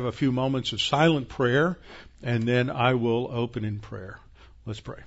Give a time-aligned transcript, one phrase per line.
[0.00, 1.76] have a few moments of silent prayer,
[2.22, 4.20] and then I will open in prayer.
[4.64, 5.00] Let's pray.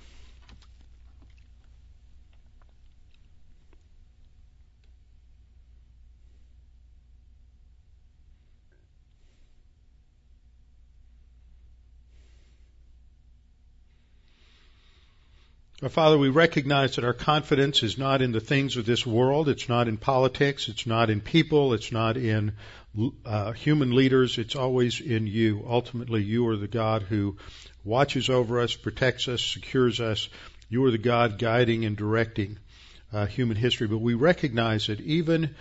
[15.82, 19.48] Our Father, we recognize that our confidence is not in the things of this world.
[19.48, 20.68] It's not in politics.
[20.68, 21.74] It's not in people.
[21.74, 22.52] It's not in
[23.26, 24.38] uh, human leaders.
[24.38, 25.64] It's always in you.
[25.68, 27.36] Ultimately, you are the God who
[27.82, 30.28] watches over us, protects us, secures us.
[30.68, 32.58] You are the God guiding and directing
[33.12, 33.88] uh, human history.
[33.88, 35.56] But we recognize that even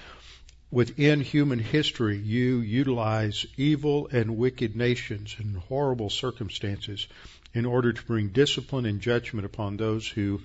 [0.70, 7.08] within human history, you utilize evil and wicked nations and horrible circumstances
[7.54, 10.42] in order to bring discipline and judgment upon those who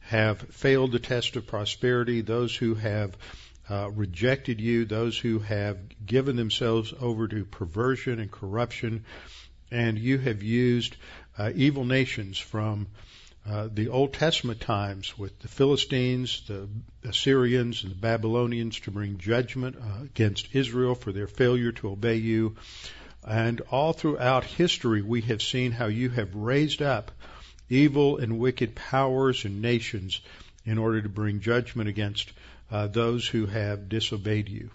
[0.00, 3.16] have failed the test of prosperity, those who have
[3.68, 9.04] uh, rejected you, those who have given themselves over to perversion and corruption,
[9.70, 10.96] and you have used
[11.38, 12.88] uh, evil nations from
[13.48, 16.68] uh, the Old Testament times with the Philistines, the
[17.04, 22.16] Assyrians, and the Babylonians to bring judgment uh, against Israel for their failure to obey
[22.16, 22.56] you.
[23.26, 27.12] And all throughout history, we have seen how you have raised up
[27.68, 30.20] evil and wicked powers and nations
[30.64, 32.32] in order to bring judgment against
[32.70, 34.70] uh, those who have disobeyed you.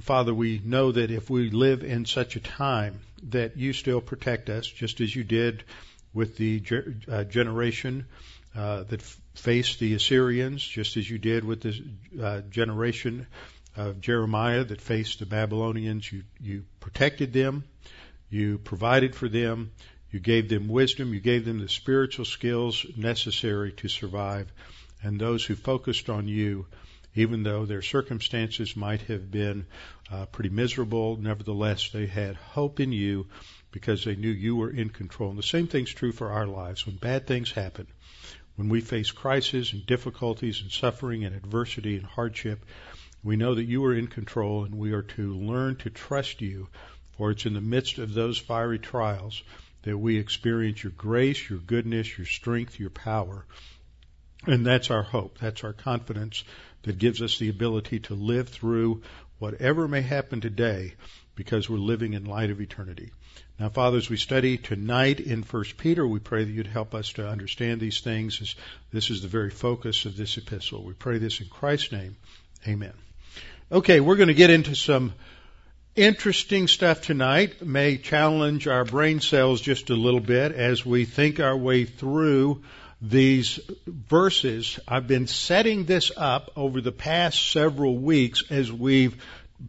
[0.00, 4.50] Father, we know that if we live in such a time that you still protect
[4.50, 5.64] us, just as you did
[6.12, 6.62] with the
[7.10, 8.06] uh, generation
[8.54, 11.82] uh, that f- faced the Assyrians, just as you did with the
[12.22, 13.26] uh, generation
[13.76, 16.10] of Jeremiah that faced the Babylonians.
[16.10, 17.64] You, you protected them.
[18.30, 19.72] You provided for them.
[20.10, 21.12] You gave them wisdom.
[21.12, 24.50] You gave them the spiritual skills necessary to survive.
[25.02, 26.66] And those who focused on you,
[27.14, 29.66] even though their circumstances might have been
[30.10, 33.26] uh, pretty miserable, nevertheless they had hope in you
[33.70, 35.30] because they knew you were in control.
[35.30, 36.86] And the same thing's true for our lives.
[36.86, 37.86] When bad things happen,
[38.56, 42.64] when we face crises and difficulties and suffering and adversity and hardship,
[43.26, 46.68] we know that you are in control and we are to learn to trust you,
[47.16, 49.42] for it's in the midst of those fiery trials
[49.82, 53.44] that we experience your grace, your goodness, your strength, your power.
[54.46, 55.38] And that's our hope.
[55.40, 56.44] That's our confidence
[56.82, 59.02] that gives us the ability to live through
[59.40, 60.94] whatever may happen today
[61.34, 63.10] because we're living in light of eternity.
[63.58, 67.14] Now, Father, as we study tonight in 1 Peter, we pray that you'd help us
[67.14, 68.54] to understand these things as
[68.92, 70.84] this is the very focus of this epistle.
[70.84, 72.16] We pray this in Christ's name.
[72.68, 73.05] Amen.
[73.72, 75.12] Okay, we're going to get into some
[75.96, 77.66] interesting stuff tonight.
[77.66, 82.62] May challenge our brain cells just a little bit as we think our way through
[83.02, 84.78] these verses.
[84.86, 89.20] I've been setting this up over the past several weeks as we've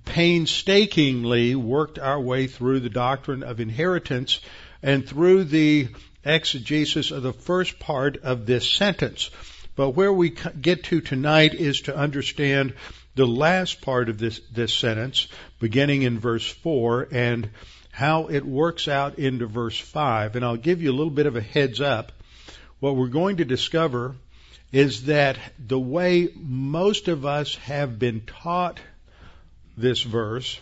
[0.06, 4.42] painstakingly worked our way through the doctrine of inheritance
[4.84, 5.88] and through the
[6.24, 9.32] exegesis of the first part of this sentence.
[9.76, 12.76] But where we get to tonight is to understand
[13.18, 15.28] the last part of this, this sentence,
[15.60, 17.50] beginning in verse 4, and
[17.92, 20.36] how it works out into verse 5.
[20.36, 22.12] And I'll give you a little bit of a heads up.
[22.80, 24.16] What we're going to discover
[24.72, 28.80] is that the way most of us have been taught
[29.76, 30.60] this verse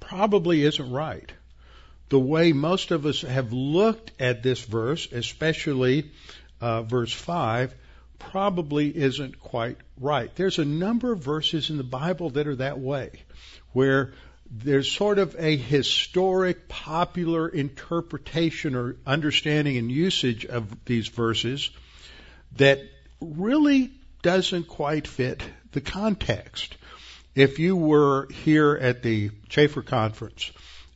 [0.00, 1.30] probably isn't right.
[2.08, 6.10] The way most of us have looked at this verse, especially
[6.60, 7.74] uh, verse 5,
[8.18, 10.34] probably isn't quite right.
[10.34, 13.10] There's a number of verses in the Bible that are that way,
[13.72, 14.12] where
[14.50, 21.70] there's sort of a historic, popular interpretation or understanding and usage of these verses
[22.56, 22.80] that
[23.20, 23.92] really
[24.22, 25.42] doesn't quite fit
[25.72, 26.76] the context.
[27.34, 30.50] If you were here at the Chafer Conference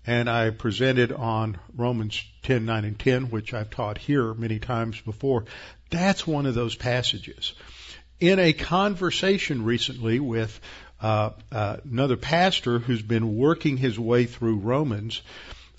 [0.06, 5.00] and I presented on Romans 10, 9, and 10, which I've taught here many times
[5.00, 5.44] before,
[5.92, 7.53] that's one of those passages.
[8.19, 10.60] In a conversation recently with
[11.00, 15.22] uh, uh, another pastor who's been working his way through Romans,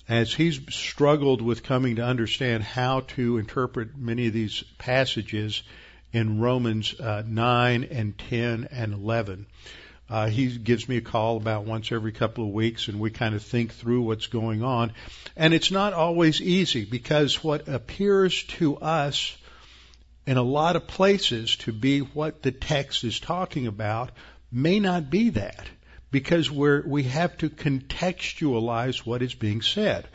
[0.08, 5.62] as he's struggled with coming to understand how to interpret many of these passages
[6.12, 9.46] in Romans uh, 9 and 10 and 11.
[10.08, 13.34] Uh, he gives me a call about once every couple of weeks and we kind
[13.34, 14.92] of think through what's going on.
[15.36, 19.36] And it's not always easy because what appears to us
[20.26, 24.10] in a lot of places to be what the text is talking about
[24.50, 25.66] may not be that
[26.10, 30.06] because we're, we have to contextualize what is being said.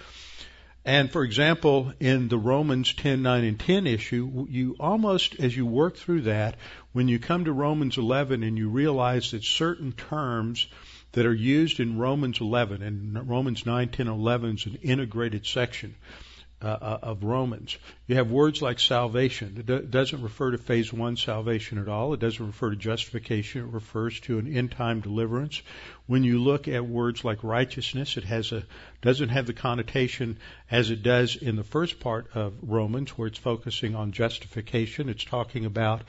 [0.86, 5.66] And for example, in the Romans 10, 9, and 10 issue, you almost, as you
[5.66, 6.56] work through that,
[6.94, 10.68] when you come to Romans 11 and you realize that certain terms
[11.12, 15.96] that are used in Romans 11 and Romans 9, 10, 11 is an integrated section
[16.62, 17.78] uh, uh, of Romans.
[18.08, 19.56] You have words like salvation.
[19.60, 22.14] It do- doesn't refer to phase one salvation at all.
[22.14, 23.62] It doesn't refer to justification.
[23.62, 25.62] It refers to an end time deliverance.
[26.08, 28.64] When you look at words like righteousness, it has a
[29.02, 30.38] doesn't have the connotation
[30.70, 35.08] as it does in the first part of Romans, where it's focusing on justification.
[35.08, 36.02] It's talking about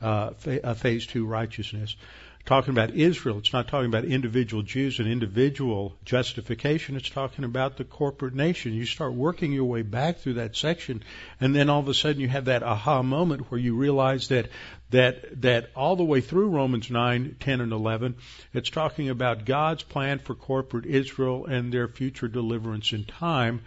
[0.00, 1.96] uh, phase two righteousness
[2.44, 3.38] talking about Israel.
[3.38, 6.96] It's not talking about individual Jews and individual justification.
[6.96, 8.72] It's talking about the corporate nation.
[8.72, 11.02] You start working your way back through that section,
[11.40, 14.48] and then all of a sudden you have that aha moment where you realize that
[14.90, 18.16] that that all the way through Romans 9, 10, and 11,
[18.54, 23.60] it's talking about God's plan for corporate Israel and their future deliverance in time.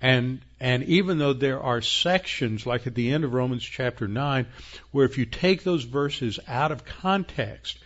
[0.00, 4.46] And and even though there are sections, like at the end of Romans chapter 9,
[4.90, 7.78] where if you take those verses out of context,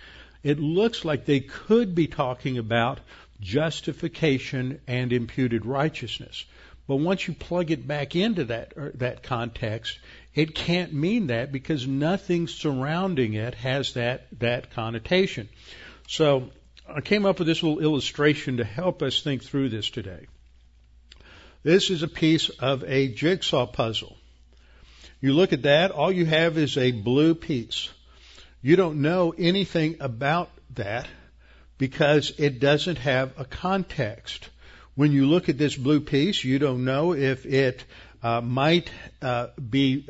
[0.46, 3.00] it looks like they could be talking about
[3.40, 6.44] justification and imputed righteousness.
[6.86, 9.98] But once you plug it back into that er, that context,
[10.36, 15.48] it can't mean that because nothing surrounding it has that that connotation.
[16.06, 16.50] So
[16.88, 20.28] I came up with this little illustration to help us think through this today.
[21.64, 24.16] This is a piece of a jigsaw puzzle.
[25.20, 27.88] You look at that, all you have is a blue piece.
[28.66, 31.06] You don't know anything about that
[31.78, 34.48] because it doesn't have a context.
[34.96, 37.84] When you look at this blue piece, you don't know if it
[38.24, 38.90] uh, might
[39.22, 40.08] uh, be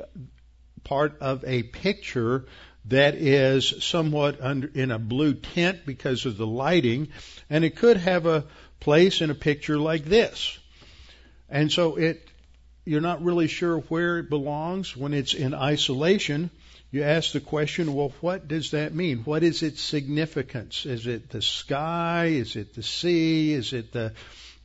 [0.84, 2.46] part of a picture
[2.86, 7.08] that is somewhat under, in a blue tint because of the lighting,
[7.50, 8.46] and it could have a
[8.80, 10.58] place in a picture like this.
[11.50, 12.26] And so it,
[12.86, 16.48] you're not really sure where it belongs when it's in isolation
[16.90, 19.18] you ask the question, well, what does that mean?
[19.18, 20.86] What is its significance?
[20.86, 22.26] Is it the sky?
[22.26, 23.52] Is it the sea?
[23.52, 24.12] Is it the,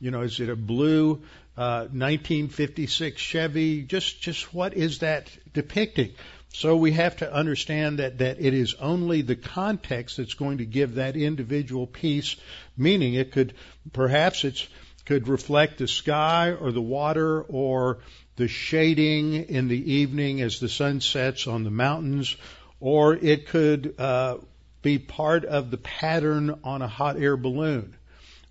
[0.00, 1.22] you know, is it a blue
[1.56, 3.82] uh, 1956 Chevy?
[3.82, 6.12] Just, just what is that depicting?
[6.54, 10.66] So we have to understand that, that it is only the context that's going to
[10.66, 12.36] give that individual piece
[12.76, 13.14] meaning.
[13.14, 13.54] It could,
[13.92, 14.66] perhaps it's,
[15.06, 17.98] could reflect the sky or the water or
[18.42, 22.36] the shading in the evening as the sun sets on the mountains,
[22.80, 24.36] or it could uh,
[24.82, 27.94] be part of the pattern on a hot air balloon,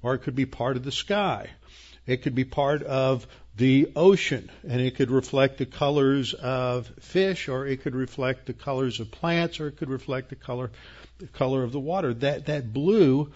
[0.01, 1.49] or it could be part of the sky.
[2.07, 3.27] It could be part of
[3.57, 8.53] the ocean, and it could reflect the colors of fish, or it could reflect the
[8.53, 10.71] colors of plants, or it could reflect the color
[11.17, 12.13] the color of the water.
[12.13, 13.33] That that blue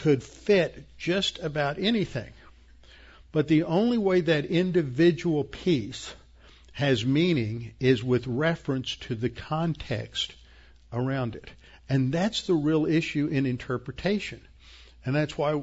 [0.00, 2.32] could fit just about anything.
[3.32, 6.12] But the only way that individual piece
[6.72, 10.34] has meaning is with reference to the context
[10.92, 11.50] around it.
[11.88, 14.40] And that's the real issue in interpretation.
[15.04, 15.62] And that's why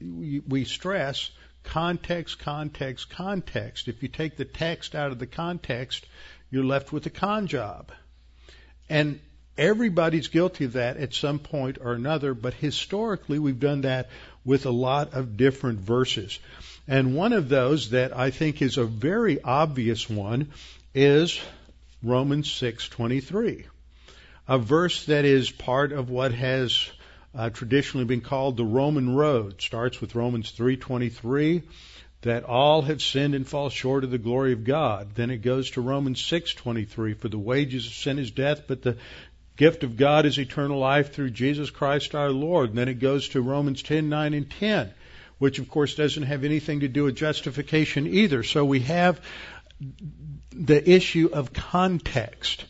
[0.00, 1.30] we stress
[1.62, 3.88] context, context, context.
[3.88, 6.06] If you take the text out of the context,
[6.50, 7.90] you're left with a con job.
[8.88, 9.20] And
[9.56, 14.10] everybody's guilty of that at some point or another, but historically we've done that
[14.44, 16.38] with a lot of different verses.
[16.86, 20.48] And one of those that I think is a very obvious one
[20.94, 21.40] is
[22.02, 23.64] Romans 6:23.
[24.46, 26.90] A verse that is part of what has
[27.34, 29.62] uh, traditionally been called the Roman road.
[29.62, 31.62] Starts with Romans 3:23
[32.20, 35.14] that all have sinned and fall short of the glory of God.
[35.14, 38.98] Then it goes to Romans 6:23 for the wages of sin is death, but the
[39.56, 42.70] gift of God is eternal life through Jesus Christ our Lord.
[42.70, 44.92] And then it goes to Romans 10:9 and 10
[45.44, 48.42] which of course doesn't have anything to do with justification either.
[48.42, 49.20] So we have
[50.50, 52.64] the issue of context.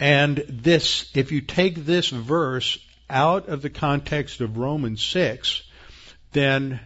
[0.00, 2.76] And this, if you take this verse
[3.08, 5.62] out of the context of Romans 6,
[6.32, 6.80] then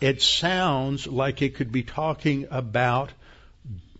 [0.00, 3.12] it sounds like it could be talking about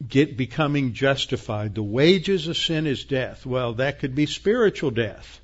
[0.08, 1.74] get becoming justified.
[1.74, 3.44] The wages of sin is death.
[3.44, 5.38] Well, that could be spiritual death.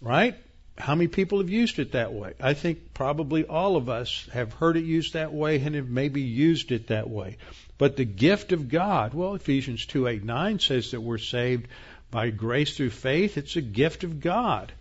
[0.00, 0.36] Right?
[0.80, 2.32] How many people have used it that way?
[2.40, 6.22] I think probably all of us have heard it used that way and have maybe
[6.22, 7.36] used it that way.
[7.78, 11.68] But the gift of God, well, Ephesians 2 8 9 says that we're saved
[12.10, 13.38] by grace through faith.
[13.38, 14.72] It's a gift of God,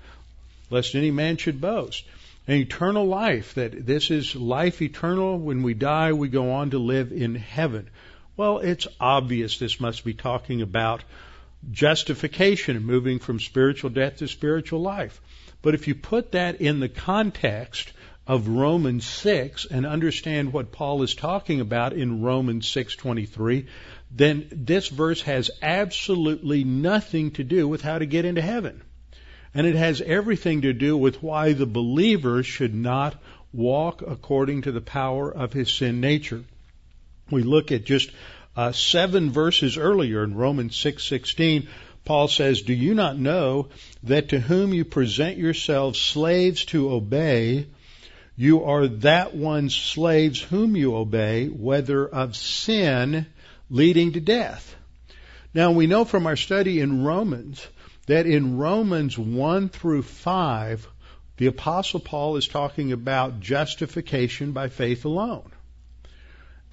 [0.69, 2.05] lest any man should boast.
[2.47, 5.37] An eternal life, that this is life eternal.
[5.37, 7.89] When we die, we go on to live in heaven.
[8.35, 11.03] Well, it's obvious this must be talking about
[11.71, 15.19] justification, and moving from spiritual death to spiritual life.
[15.61, 17.91] But if you put that in the context
[18.25, 23.65] of Romans 6 and understand what Paul is talking about in Romans 6:23,
[24.11, 28.81] then this verse has absolutely nothing to do with how to get into heaven.
[29.53, 34.71] And it has everything to do with why the believer should not walk according to
[34.71, 36.43] the power of his sin nature.
[37.31, 38.11] We look at just
[38.55, 41.67] uh, seven verses earlier in Romans 6:16.
[42.09, 43.67] Paul says, "Do you not know
[44.01, 47.67] that to whom you present yourselves slaves to obey,
[48.35, 53.27] you are that one's slaves whom you obey, whether of sin
[53.69, 54.75] leading to death?"
[55.53, 57.67] Now we know from our study in Romans
[58.07, 60.87] that in Romans 1 through 5,
[61.37, 65.51] the Apostle Paul is talking about justification by faith alone.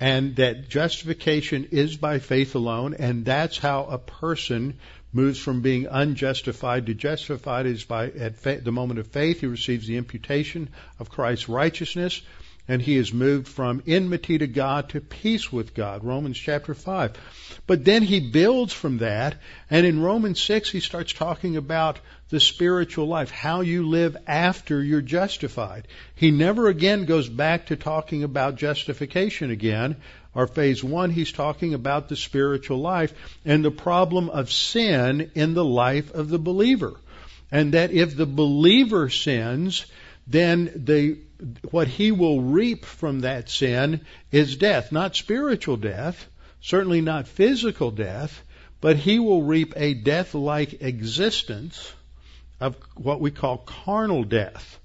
[0.00, 4.78] And that justification is by faith alone, and that's how a person
[5.17, 9.47] moves from being unjustified to justified is by at fa- the moment of faith he
[9.47, 10.69] receives the imputation
[11.01, 12.23] of Christ's righteousness
[12.69, 16.03] and he is moved from enmity to God to peace with God.
[16.05, 17.13] Romans chapter 5.
[17.67, 19.37] But then he builds from that,
[19.71, 24.83] and in Romans 6 he starts talking about the spiritual life, how you live after
[24.83, 25.87] you're justified.
[26.17, 29.97] He never again goes back to talking about justification again.
[30.37, 33.14] Or phase one, he's talking about the spiritual life
[33.47, 36.95] and the problem of sin in the life of the believer.
[37.50, 39.87] And that if the believer sins,
[40.26, 41.16] then the
[41.71, 46.26] what he will reap from that sin is death, not spiritual death,
[46.61, 48.43] certainly not physical death,
[48.83, 51.95] but he will reap a death-like existence
[52.61, 54.78] of what we call carnal death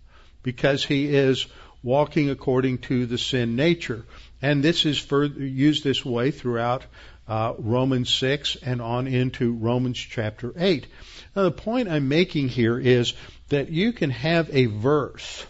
[0.44, 1.46] because he is
[1.84, 4.06] walking according to the sin nature.
[4.42, 6.84] And this is further used this way throughout
[7.28, 10.88] uh, Romans 6 and on into Romans chapter 8.
[11.36, 13.14] Now the point I'm making here is
[13.50, 15.46] that you can have a verse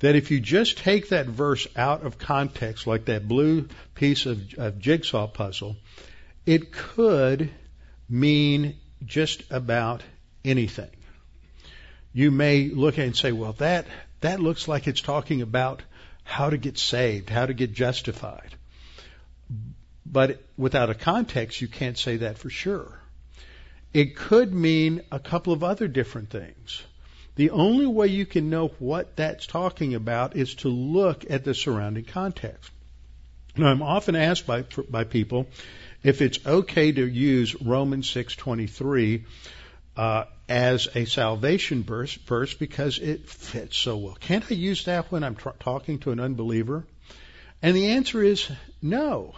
[0.00, 4.54] that if you just take that verse out of context, like that blue piece of,
[4.54, 5.76] of jigsaw puzzle,
[6.46, 7.50] it could
[8.08, 10.02] mean just about
[10.44, 10.90] anything.
[12.12, 13.86] You may look at it and say, well, that,
[14.20, 15.82] that looks like it's talking about
[16.30, 18.54] how to get saved, how to get justified.
[20.06, 23.00] But without a context, you can't say that for sure.
[23.92, 26.82] It could mean a couple of other different things.
[27.34, 31.54] The only way you can know what that's talking about is to look at the
[31.54, 32.70] surrounding context.
[33.56, 35.48] Now, I'm often asked by by people
[36.04, 39.24] if it's okay to use Romans 6:23
[39.96, 44.16] uh, as a salvation verse, verse because it fits so well.
[44.18, 46.84] Can't I use that when I'm tr- talking to an unbeliever?
[47.62, 49.34] And the answer is no,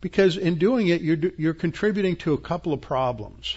[0.00, 3.56] because in doing it, you're you're contributing to a couple of problems.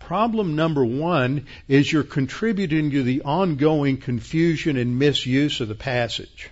[0.00, 6.50] Problem number one is you're contributing to the ongoing confusion and misuse of the passage.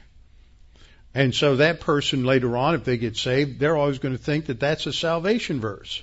[1.14, 4.46] And so that person later on, if they get saved, they're always going to think
[4.46, 6.02] that that's a salvation verse.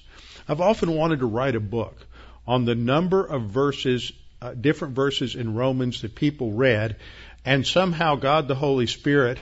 [0.50, 2.05] I've often wanted to write a book
[2.48, 4.12] on the number of verses,
[4.42, 6.98] uh, different verses in Romans that people read,
[7.44, 9.40] and somehow God the Holy Spirit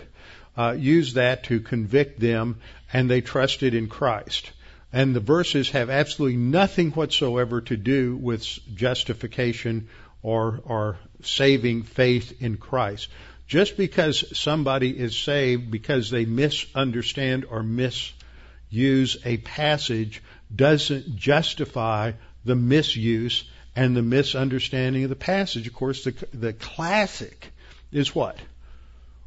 [0.57, 2.57] uh, used that to convict them,
[2.91, 4.51] and they trusted in Christ.
[4.91, 8.45] And the verses have absolutely nothing whatsoever to do with
[8.75, 9.87] justification
[10.21, 13.09] or, or saving faith in Christ.
[13.47, 20.21] Just because somebody is saved because they misunderstand or misuse a passage
[20.55, 22.13] doesn't justify
[22.45, 23.43] the misuse
[23.75, 25.67] and the misunderstanding of the passage.
[25.67, 27.51] Of course, the, the classic
[27.91, 28.37] is what?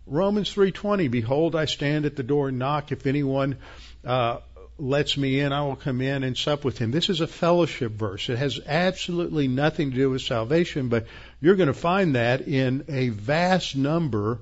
[0.07, 3.59] Romans 3:20 Behold I stand at the door and knock if anyone
[4.05, 4.39] uh,
[4.79, 6.91] lets me in, I will come in and sup with him.
[6.91, 8.29] This is a fellowship verse.
[8.29, 11.07] It has absolutely nothing to do with salvation, but
[11.41, 14.39] you're going to find that in a vast number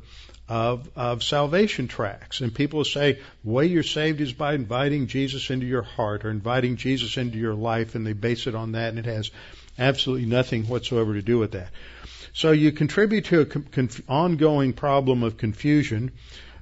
[0.48, 2.40] of, of salvation tracts.
[2.40, 6.30] And people say, the way you're saved is by inviting Jesus into your heart or
[6.30, 9.30] inviting Jesus into your life, and they base it on that, and it has
[9.78, 11.68] absolutely nothing whatsoever to do with that.
[12.32, 16.12] So you contribute to an conf- ongoing problem of confusion.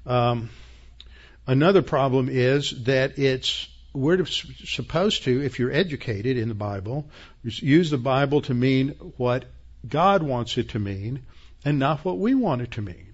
[0.06, 0.50] Um,
[1.46, 7.10] Another problem is that it's we're supposed to, if you're educated in the Bible,
[7.42, 9.44] use the Bible to mean what
[9.86, 11.22] God wants it to mean
[11.64, 13.11] and not what we want it to mean.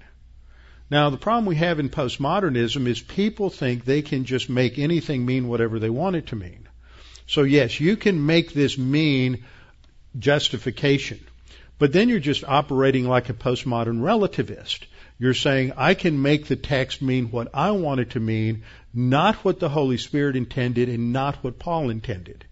[0.91, 5.27] Now, the problem we have in postmodernism is people think they can just make anything
[5.27, 6.67] mean whatever they want it to mean.
[7.27, 9.45] So yes, you can make this mean
[10.19, 11.21] justification,
[11.79, 14.85] but then you're just operating like a postmodern relativist.
[15.19, 18.63] You're saying, I can make the text mean what I want it to mean,
[18.95, 22.47] not what the Holy Spirit intended and not what Paul intended.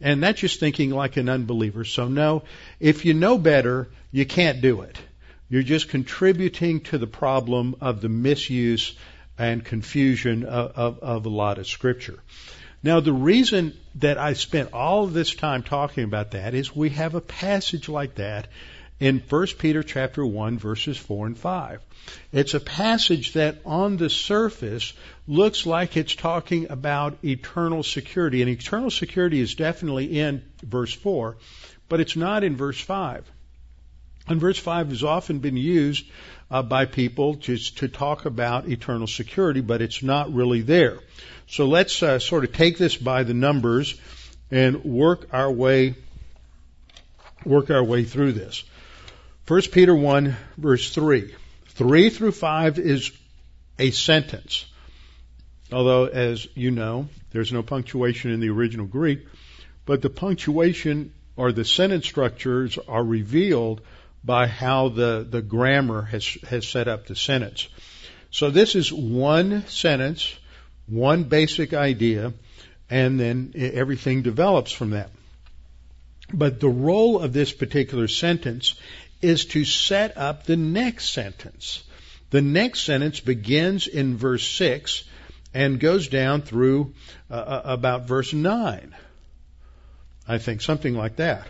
[0.00, 1.84] And that's just thinking like an unbeliever.
[1.84, 2.42] So no,
[2.80, 4.98] if you know better, you can't do it.
[5.48, 8.96] You're just contributing to the problem of the misuse
[9.38, 12.18] and confusion of, of, of a lot of scripture.
[12.82, 17.14] Now, the reason that I spent all this time talking about that is we have
[17.14, 18.48] a passage like that
[18.98, 21.80] in 1 Peter chapter 1 verses 4 and 5.
[22.32, 24.92] It's a passage that on the surface
[25.26, 28.42] looks like it's talking about eternal security.
[28.42, 31.36] And eternal security is definitely in verse 4,
[31.88, 33.30] but it's not in verse 5.
[34.28, 36.04] And verse 5 has often been used
[36.50, 40.98] uh, by people just to talk about eternal security, but it's not really there.
[41.46, 44.00] So let's uh, sort of take this by the numbers
[44.50, 45.94] and work our way
[47.44, 48.64] work our way through this.
[49.46, 51.32] 1 Peter 1 verse 3.
[51.68, 53.12] 3 through 5 is
[53.78, 54.66] a sentence.
[55.70, 59.26] Although, as you know, there's no punctuation in the original Greek,
[59.84, 63.80] but the punctuation or the sentence structures are revealed
[64.26, 67.68] by how the, the grammar has, has set up the sentence.
[68.32, 70.34] So this is one sentence,
[70.88, 72.34] one basic idea,
[72.90, 75.10] and then everything develops from that.
[76.32, 78.74] But the role of this particular sentence
[79.22, 81.84] is to set up the next sentence.
[82.30, 85.04] The next sentence begins in verse 6
[85.54, 86.94] and goes down through
[87.30, 88.94] uh, uh, about verse 9.
[90.26, 91.46] I think something like that.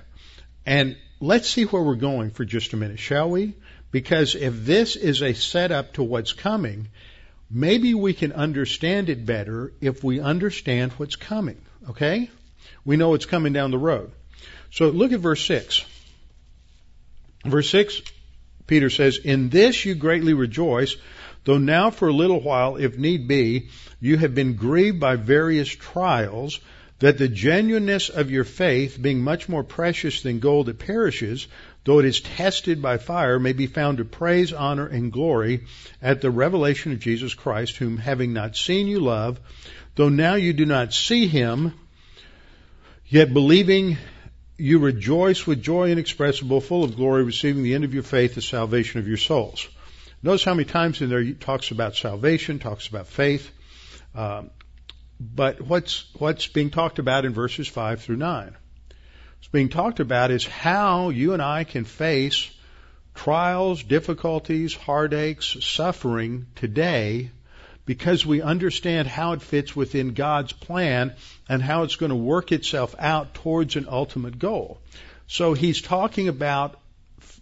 [0.67, 3.55] And let's see where we're going for just a minute, shall we?
[3.91, 6.89] Because if this is a setup to what's coming,
[7.51, 11.61] maybe we can understand it better if we understand what's coming.
[11.91, 12.31] Okay?
[12.85, 14.13] We know it's coming down the road.
[14.71, 15.85] So look at verse 6.
[17.45, 18.03] Verse 6,
[18.67, 20.97] Peter says, In this you greatly rejoice,
[21.45, 23.69] though now for a little while, if need be,
[24.01, 26.59] you have been grieved by various trials,
[26.99, 31.47] that the genuineness of your faith, being much more precious than gold that perishes,
[31.85, 35.65] though it is tested by fire, may be found to praise, honor, and glory
[36.01, 39.39] at the revelation of Jesus Christ, whom having not seen you love,
[39.95, 41.75] though now you do not see him,
[43.09, 43.99] yet believing
[44.57, 48.43] you rejoice with joy inexpressible, full of glory, receiving the end of your faith, the
[48.43, 49.69] salvation of your souls.
[50.23, 53.51] Notice how many times in there he talks about salvation, talks about faith.
[54.15, 54.51] Um,
[55.19, 58.57] but what's what's being talked about in verses five through nine?
[59.39, 62.51] What's being talked about is how you and I can face
[63.15, 67.31] trials, difficulties, heartaches, suffering today
[67.87, 71.15] because we understand how it fits within God's plan
[71.49, 74.81] and how it's going to work itself out towards an ultimate goal.
[75.29, 76.79] So he's talking about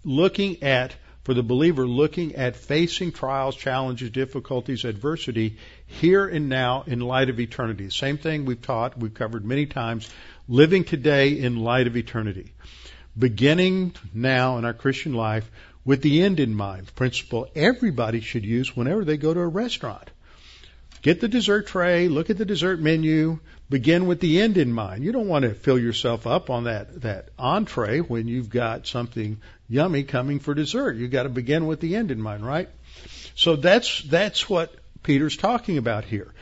[0.05, 5.57] looking at, for the believer, looking at facing trials, challenges, difficulties, adversity
[5.94, 7.90] here and now in light of eternity.
[7.90, 10.11] Same thing we've taught, we've covered many times,
[10.48, 12.52] living today in light of eternity.
[13.18, 15.50] Beginning now in our Christian life
[15.85, 20.11] with the end in mind, principle everybody should use whenever they go to a restaurant.
[21.02, 25.04] Get the dessert tray, look at the dessert menu, begin with the end in mind.
[25.04, 29.38] You don't want to fill yourself up on that, that entree when you've got something
[29.68, 30.96] yummy coming for dessert.
[30.96, 32.68] You've got to begin with the end in mind, right?
[33.35, 34.74] So that's, that's what
[35.05, 36.35] Peter's talking about here.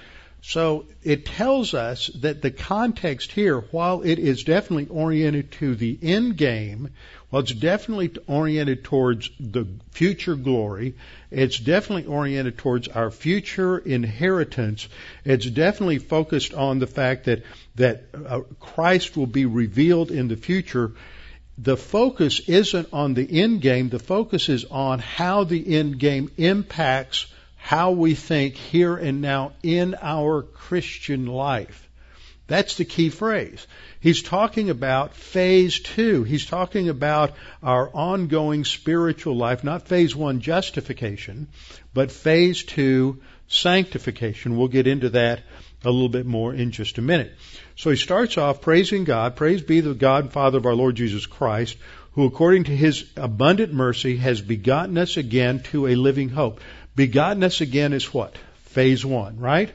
[0.45, 5.97] So it tells us that the context here, while it is definitely oriented to the
[6.03, 6.91] end game,
[7.31, 10.97] well, it's definitely oriented towards the future glory.
[11.31, 14.89] It's definitely oriented towards our future inheritance.
[15.25, 17.45] It's definitely focused on the fact that
[17.77, 20.93] that uh, Christ will be revealed in the future.
[21.57, 23.91] The focus isn't on the end game.
[23.91, 27.27] The focus is on how the end game impacts
[27.63, 31.89] how we think here and now in our Christian life.
[32.49, 33.69] That's the key phrase.
[34.01, 36.25] He's talking about phase two.
[36.25, 41.47] He's talking about our ongoing spiritual life, not phase one justification,
[41.95, 44.57] but phase two sanctification.
[44.57, 45.43] We'll get into that
[45.85, 47.33] a little bit more in just a minute.
[47.77, 49.37] So he starts off praising God.
[49.37, 51.77] Praise be the God and Father of our Lord Jesus Christ,
[52.13, 56.61] who according to his abundant mercy has begotten us again to a living hope.
[56.95, 58.37] Begotten us again is what?
[58.65, 59.71] Phase one, right?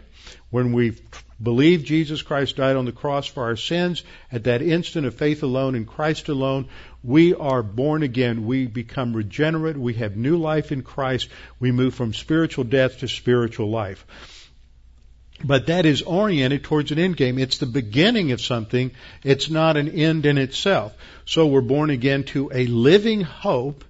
[0.49, 0.97] When we
[1.41, 5.43] believe Jesus Christ died on the cross for our sins, at that instant of faith
[5.43, 6.67] alone in Christ alone,
[7.03, 8.45] we are born again.
[8.45, 9.77] We become regenerate.
[9.77, 11.30] We have new life in Christ.
[11.60, 14.06] We move from spiritual death to spiritual life.
[15.43, 17.38] But that is oriented towards an end game.
[17.38, 18.91] It's the beginning of something.
[19.23, 20.93] It's not an end in itself.
[21.25, 23.84] So we're born again to a living hope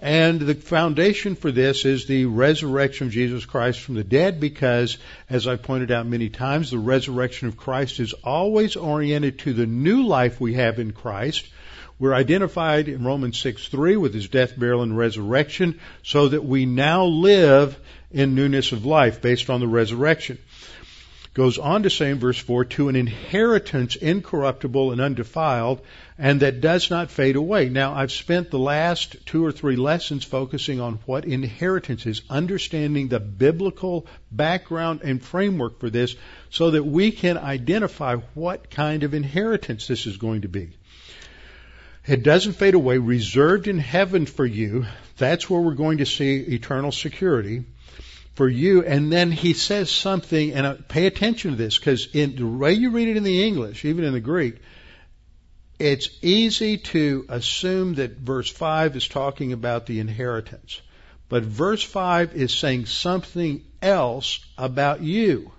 [0.00, 4.96] and the foundation for this is the resurrection of Jesus Christ from the dead because,
[5.28, 9.66] as I pointed out many times, the resurrection of Christ is always oriented to the
[9.66, 11.48] new life we have in Christ.
[11.98, 16.64] We're identified in Romans 6 3 with his death, burial, and resurrection so that we
[16.64, 17.76] now live
[18.12, 20.38] in newness of life based on the resurrection.
[21.34, 25.80] Goes on to say in verse 4, to an inheritance incorruptible and undefiled,
[26.18, 27.68] and that does not fade away.
[27.68, 33.08] Now, I've spent the last two or three lessons focusing on what inheritance is, understanding
[33.08, 36.16] the biblical background and framework for this
[36.50, 40.70] so that we can identify what kind of inheritance this is going to be.
[42.06, 44.86] It doesn't fade away, reserved in heaven for you.
[45.18, 47.64] That's where we're going to see eternal security
[48.38, 48.84] for you.
[48.84, 52.72] And then he says something, and uh, pay attention to this, because in the way
[52.72, 54.58] you read it in the English, even in the Greek,
[55.80, 60.80] it's easy to assume that verse 5 is talking about the inheritance.
[61.28, 65.50] But verse 5 is saying something else about you,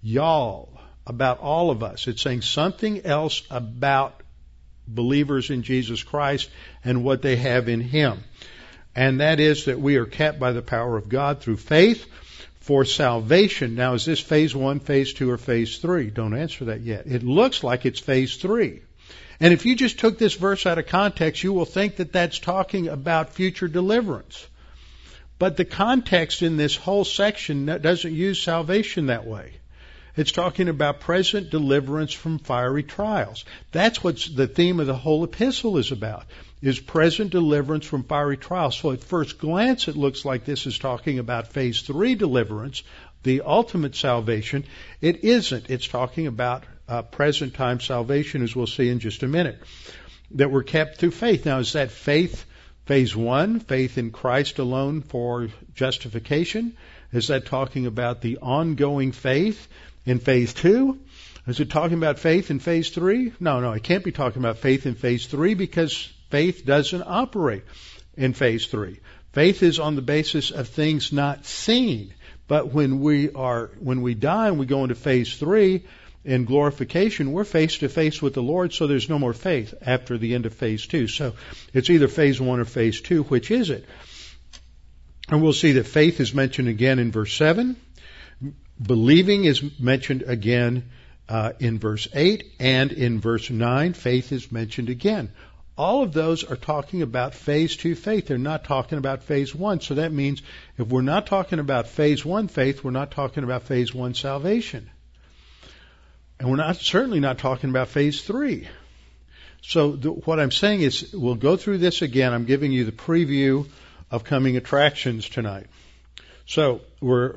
[0.00, 2.06] y'all, about all of us.
[2.06, 4.22] It's saying something else about
[4.86, 6.48] believers in Jesus Christ
[6.84, 8.22] and what they have in Him
[8.98, 12.04] and that is that we are kept by the power of God through faith
[12.58, 13.76] for salvation.
[13.76, 16.10] Now, is this phase one, phase two, or phase three?
[16.10, 17.06] Don't answer that yet.
[17.06, 18.80] It looks like it's phase three.
[19.38, 22.40] And if you just took this verse out of context, you will think that that's
[22.40, 24.44] talking about future deliverance.
[25.38, 29.52] But the context in this whole section doesn't use salvation that way.
[30.18, 33.44] It's talking about present deliverance from fiery trials.
[33.70, 36.24] That's what the theme of the whole epistle is about
[36.60, 38.76] is present deliverance from fiery trials.
[38.76, 42.82] So at first glance, it looks like this is talking about phase three deliverance,
[43.22, 44.64] the ultimate salvation.
[45.00, 45.70] It isn't.
[45.70, 49.62] It's talking about uh, present time salvation, as we'll see in just a minute,
[50.32, 51.46] that we're kept through faith.
[51.46, 52.44] Now, is that faith
[52.86, 56.76] phase one, faith in Christ alone for justification?
[57.12, 59.68] Is that talking about the ongoing faith
[60.08, 60.98] in phase two?
[61.46, 63.32] Is it talking about faith in phase three?
[63.40, 67.64] No, no, it can't be talking about faith in phase three because Faith doesn't operate
[68.16, 69.00] in phase three.
[69.32, 72.12] Faith is on the basis of things not seen.
[72.46, 75.84] But when we are, when we die and we go into phase three
[76.24, 80.18] in glorification, we're face to face with the Lord, so there's no more faith after
[80.18, 81.08] the end of phase two.
[81.08, 81.34] So
[81.72, 83.22] it's either phase one or phase two.
[83.24, 83.86] Which is it?
[85.30, 87.76] And we'll see that faith is mentioned again in verse seven.
[88.80, 90.90] Believing is mentioned again
[91.28, 95.30] uh, in verse 8 and in verse 9 faith is mentioned again
[95.78, 98.26] all of those are talking about phase two faith.
[98.26, 99.80] They're not talking about phase one.
[99.80, 100.42] So that means
[100.76, 104.90] if we're not talking about phase one faith, we're not talking about phase one salvation.
[106.40, 108.66] And we're not certainly not talking about phase three.
[109.62, 112.32] So the, what I'm saying is we'll go through this again.
[112.32, 113.68] I'm giving you the preview
[114.10, 115.66] of coming attractions tonight.
[116.46, 117.36] So we're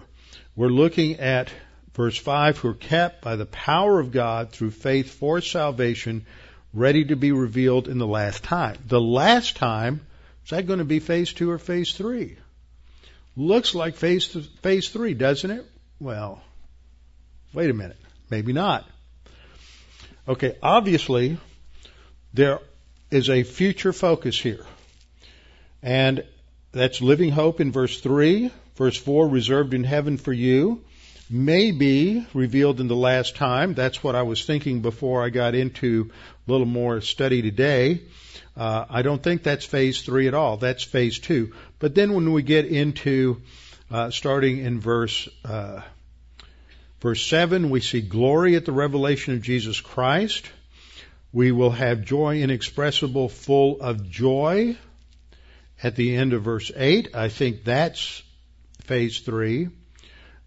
[0.56, 1.52] we're looking at
[1.94, 6.26] verse 5 who are kept by the power of God through faith for salvation
[6.74, 8.78] ready to be revealed in the last time.
[8.88, 10.02] The last time,
[10.44, 12.38] is that going to be phase two or phase three?
[13.36, 15.66] Looks like phase, th- phase three, doesn't it?
[16.00, 16.42] Well,
[17.54, 17.98] wait a minute.
[18.30, 18.88] Maybe not.
[20.28, 21.38] Okay, obviously,
[22.34, 22.60] there
[23.10, 24.66] is a future focus here.
[25.84, 26.24] And
[26.72, 28.52] that's living hope in verse 3.
[28.76, 30.84] Verse 4, reserved in heaven for you
[31.32, 33.74] may be revealed in the last time.
[33.74, 36.12] That's what I was thinking before I got into
[36.46, 38.02] a little more study today.
[38.56, 40.58] Uh, I don't think that's phase three at all.
[40.58, 41.54] That's phase two.
[41.80, 43.42] But then when we get into
[43.90, 45.82] uh, starting in verse uh,
[47.00, 50.50] verse seven, we see glory at the revelation of Jesus Christ.
[51.32, 54.76] We will have joy inexpressible, full of joy.
[55.82, 58.22] At the end of verse eight, I think that's
[58.92, 59.70] phase three.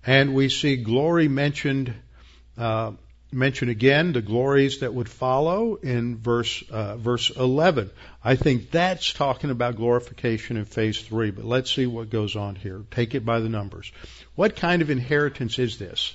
[0.06, 1.94] And we see glory mentioned
[2.58, 2.92] uh,
[3.32, 7.88] mentioned again, the glories that would follow in verse uh, verse 11.
[8.22, 11.30] I think that's talking about glorification in phase three.
[11.30, 12.84] But let's see what goes on here.
[12.90, 13.90] Take it by the numbers.
[14.34, 16.14] What kind of inheritance is this?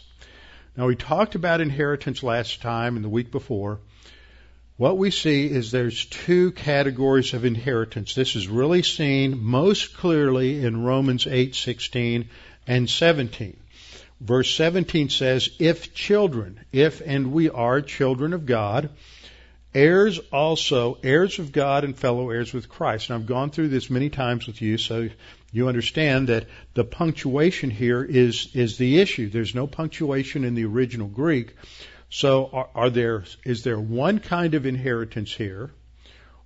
[0.77, 3.79] Now we talked about inheritance last time and the week before.
[4.79, 8.15] What we see is there's two categories of inheritance.
[8.15, 12.27] This is really seen most clearly in Romans 8:16
[12.65, 13.57] and 17.
[14.21, 18.89] Verse 17 says, If children, if and we are children of God,
[19.75, 23.09] heirs also, heirs of God and fellow heirs with Christ.
[23.09, 25.09] And I've gone through this many times with you, so
[25.51, 29.29] you understand that the punctuation here is, is the issue.
[29.29, 31.53] There's no punctuation in the original Greek.
[32.09, 35.71] So are, are there, is there one kind of inheritance here,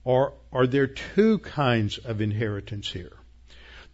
[0.04, 3.14] or are there two kinds of inheritance here?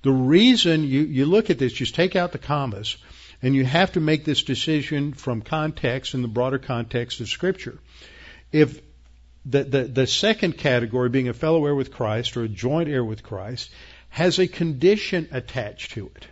[0.02, 2.98] The reason you, you look at this, just take out the commas,
[3.42, 7.78] and you have to make this decision from context in the broader context of Scripture.
[8.52, 8.82] If
[9.46, 13.04] the, the, the second category, being a fellow heir with Christ or a joint heir
[13.04, 13.70] with Christ,
[14.10, 16.28] has a condition attached to it.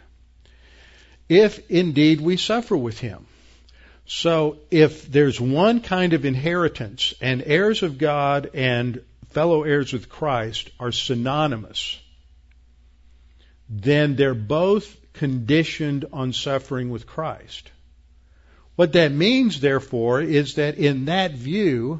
[1.29, 3.26] If indeed we suffer with him.
[4.07, 10.07] So if there's one kind of inheritance and heirs of God and fellow heirs with
[10.07, 11.99] Christ are synonymous,
[13.69, 17.69] then they're both conditioned on suffering with Christ.
[18.77, 21.99] What that means, therefore, is that in that view,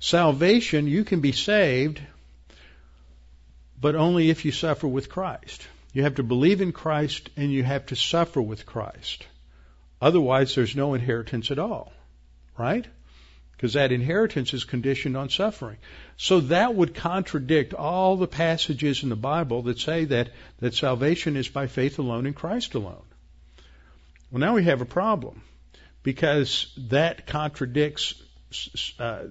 [0.00, 2.02] salvation, you can be saved,
[3.80, 5.66] but only if you suffer with Christ.
[5.94, 9.24] You have to believe in Christ and you have to suffer with Christ.
[10.02, 11.92] Otherwise, there's no inheritance at all,
[12.58, 12.84] right?
[13.52, 15.78] Because that inheritance is conditioned on suffering.
[16.16, 21.36] So that would contradict all the passages in the Bible that say that, that salvation
[21.36, 23.04] is by faith alone in Christ alone.
[24.32, 25.40] Well, now we have a problem
[26.02, 28.20] because that contradicts
[28.98, 29.26] uh,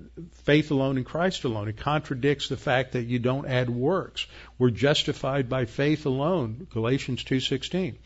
[0.46, 1.68] faith alone in Christ alone.
[1.68, 4.26] It contradicts the fact that you don't add works.
[4.58, 7.98] We're justified by faith alone, Galatians 2:16,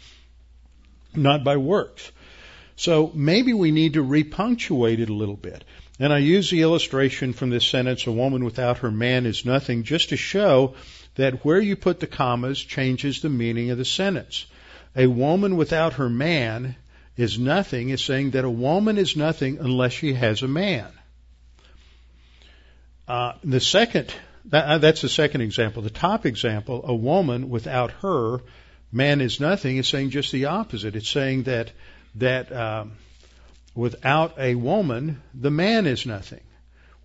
[1.13, 2.11] not by works.
[2.75, 5.63] So maybe we need to repunctuate it a little bit.
[5.99, 9.83] And I use the illustration from this sentence, a woman without her man is nothing,
[9.83, 10.75] just to show
[11.15, 14.45] that where you put the commas changes the meaning of the sentence.
[14.95, 16.75] A woman without her man
[17.15, 20.91] is nothing is saying that a woman is nothing unless she has a man.
[23.07, 24.13] Uh, the second,
[24.45, 25.81] that, uh, that's the second example.
[25.81, 28.39] The top example, a woman without her
[28.91, 30.95] man is nothing, is saying just the opposite.
[30.95, 31.71] It's saying that
[32.15, 32.93] that um,
[33.73, 36.41] without a woman, the man is nothing.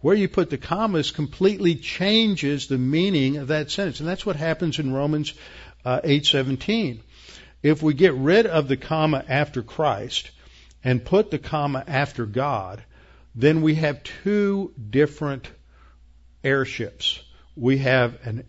[0.00, 4.36] Where you put the commas completely changes the meaning of that sentence, and that's what
[4.36, 5.34] happens in Romans
[5.84, 7.00] uh, 8:17.
[7.62, 10.30] If we get rid of the comma after Christ
[10.82, 12.82] and put the comma after God,
[13.34, 15.50] then we have two different
[16.42, 17.22] heirships.
[17.54, 18.44] We have an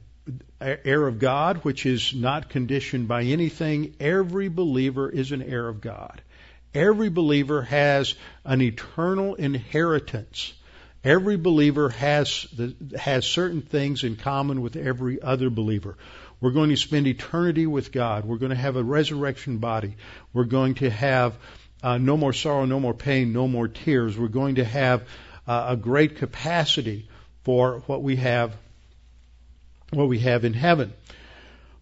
[0.62, 3.95] heir of God, which is not conditioned by anything.
[4.00, 6.21] Every believer is an heir of God.
[6.74, 10.54] Every believer has an eternal inheritance.
[11.04, 15.98] Every believer has the, has certain things in common with every other believer.
[16.40, 18.26] We're going to spend eternity with God.
[18.26, 19.96] We're going to have a resurrection body.
[20.34, 21.36] We're going to have
[21.84, 24.18] uh, no more sorrow, no more pain, no more tears.
[24.18, 25.08] We're going to have
[25.48, 27.10] uh, a great capacity
[27.44, 28.56] for what we have
[29.92, 30.94] what we have in heaven.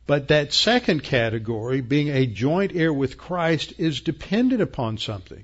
[0.10, 5.43] But that second category, being a joint heir with Christ, is dependent upon something.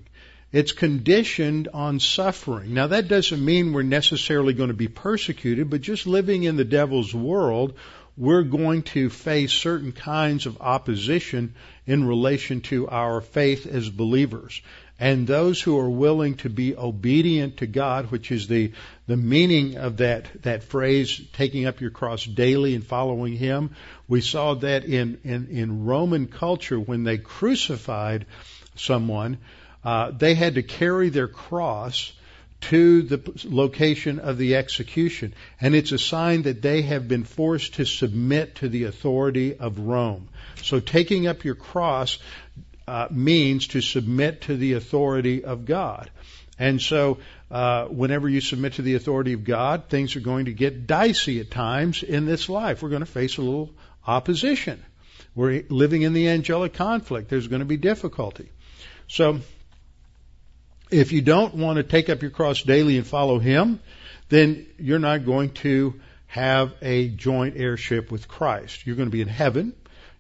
[0.52, 2.74] It's conditioned on suffering.
[2.74, 6.66] Now that doesn't mean we're necessarily going to be persecuted, but just living in the
[6.66, 7.76] devil's world,
[8.18, 11.54] we're going to face certain kinds of opposition
[11.86, 14.64] in relation to our faith as believers.
[14.98, 18.72] And those who are willing to be obedient to God, which is the,
[19.08, 23.76] the meaning of that, that phrase, taking up your cross daily and following Him,
[24.08, 28.26] we saw that in, in, in Roman culture when they crucified
[28.76, 29.38] someone,
[29.84, 32.14] uh, they had to carry their cross
[32.62, 35.34] to the location of the execution.
[35.62, 39.78] And it's a sign that they have been forced to submit to the authority of
[39.78, 40.30] Rome.
[40.64, 42.18] So taking up your cross
[42.88, 46.10] uh, means to submit to the authority of God.
[46.58, 47.18] And so,
[47.52, 51.40] uh, whenever you submit to the authority of God, things are going to get dicey
[51.40, 52.82] at times in this life.
[52.82, 53.72] We're going to face a little
[54.08, 54.84] opposition.
[55.36, 57.30] We're living in the angelic conflict.
[57.30, 58.50] There's going to be difficulty.
[59.08, 59.42] So,
[60.90, 63.82] if you don't want to take up your cross daily and follow Him,
[64.30, 68.86] then you're not going to have a joint heirship with Christ.
[68.86, 69.74] You're going to be in heaven.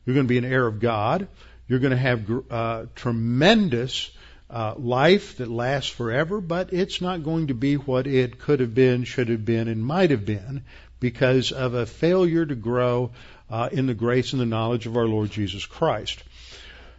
[0.05, 1.27] You're going to be an heir of God.
[1.67, 4.11] You're going to have uh, tremendous
[4.49, 8.75] uh, life that lasts forever, but it's not going to be what it could have
[8.75, 10.63] been, should have been, and might have been
[10.99, 13.11] because of a failure to grow
[13.49, 16.23] uh, in the grace and the knowledge of our Lord Jesus Christ.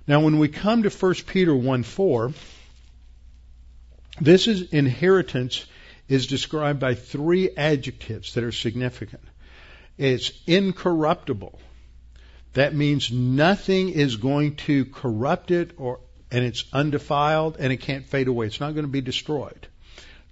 [0.07, 2.33] Now, when we come to 1 Peter 1 4,
[4.21, 5.67] this is inheritance
[6.09, 9.23] is described by three adjectives that are significant.
[9.99, 11.59] It's incorruptible.
[12.57, 18.07] That means nothing is going to corrupt it or and it's undefiled and it can't
[18.07, 18.47] fade away.
[18.47, 19.69] It's not going to be destroyed.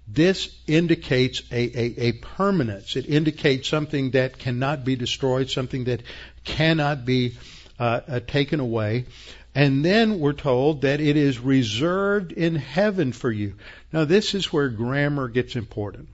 [0.07, 2.95] This indicates a, a, a, permanence.
[2.95, 6.01] It indicates something that cannot be destroyed, something that
[6.43, 7.37] cannot be
[7.79, 9.05] uh, uh, taken away.
[9.53, 13.53] And then we're told that it is reserved in heaven for you.
[13.93, 16.09] Now this is where grammar gets important.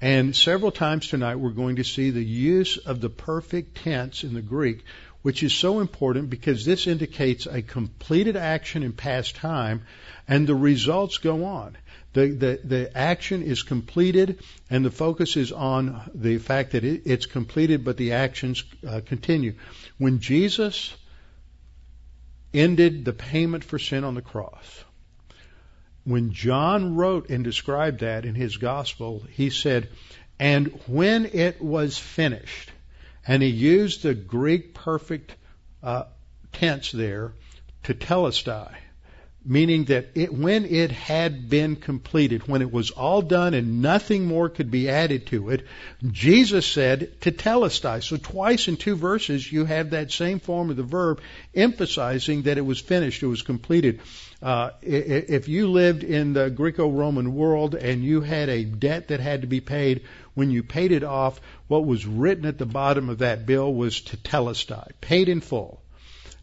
[0.00, 4.34] And several times tonight we're going to see the use of the perfect tense in
[4.34, 4.84] the Greek
[5.22, 9.82] which is so important because this indicates a completed action in past time
[10.26, 11.76] and the results go on.
[12.12, 17.02] The, the, the action is completed and the focus is on the fact that it,
[17.04, 19.54] it's completed but the actions uh, continue.
[19.98, 20.94] When Jesus
[22.54, 24.84] ended the payment for sin on the cross,
[26.04, 29.90] when John wrote and described that in his gospel, he said,
[30.38, 32.70] and when it was finished,
[33.28, 35.36] and he used the Greek perfect
[35.82, 36.04] uh,
[36.52, 37.32] tense there,
[37.84, 38.74] tetelestai,
[39.44, 44.24] meaning that it, when it had been completed, when it was all done and nothing
[44.24, 45.66] more could be added to it,
[46.10, 48.02] Jesus said tetelestai.
[48.02, 51.20] So twice in two verses you have that same form of the verb
[51.54, 54.00] emphasizing that it was finished, it was completed.
[54.40, 59.40] Uh, if you lived in the Greco-Roman world and you had a debt that had
[59.40, 60.02] to be paid,
[60.34, 64.00] when you paid it off, what was written at the bottom of that bill was
[64.00, 65.82] tetelestai, paid in full.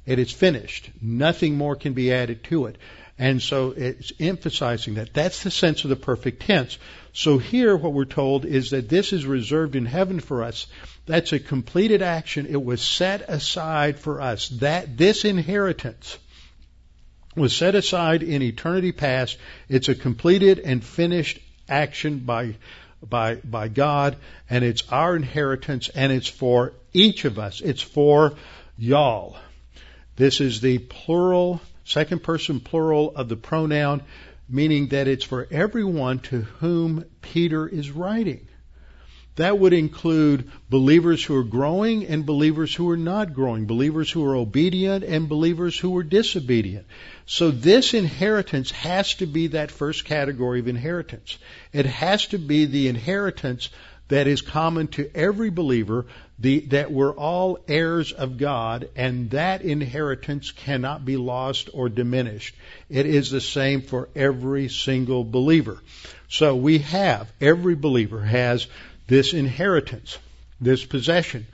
[0.06, 0.90] It is finished.
[1.02, 2.78] Nothing more can be added to it.
[3.18, 5.14] And so it's emphasizing that.
[5.14, 6.78] That's the sense of the perfect tense.
[7.14, 10.68] So here what we're told is that this is reserved in heaven for us.
[11.06, 12.46] That's a completed action.
[12.46, 14.50] It was set aside for us.
[14.50, 16.18] That this inheritance
[17.36, 19.38] was set aside in eternity past.
[19.70, 22.56] It's a completed and finished action by
[23.08, 24.18] by by God
[24.50, 27.62] and it's our inheritance and it's for each of us.
[27.62, 28.34] It's for
[28.78, 29.38] y'all.
[30.16, 34.02] This is the plural, second person plural of the pronoun,
[34.48, 38.48] meaning that it's for everyone to whom Peter is writing.
[39.36, 44.24] That would include believers who are growing and believers who are not growing, believers who
[44.26, 46.86] are obedient and believers who are disobedient.
[47.26, 51.38] So this inheritance has to be that first category of inheritance.
[51.74, 53.70] It has to be the inheritance
[54.08, 56.06] that is common to every believer,
[56.38, 62.56] the, that we're all heirs of God, and that inheritance cannot be lost or diminished.
[62.88, 65.80] It is the same for every single believer.
[66.30, 68.68] So we have, every believer has
[69.08, 70.18] this inheritance,
[70.60, 71.48] this possession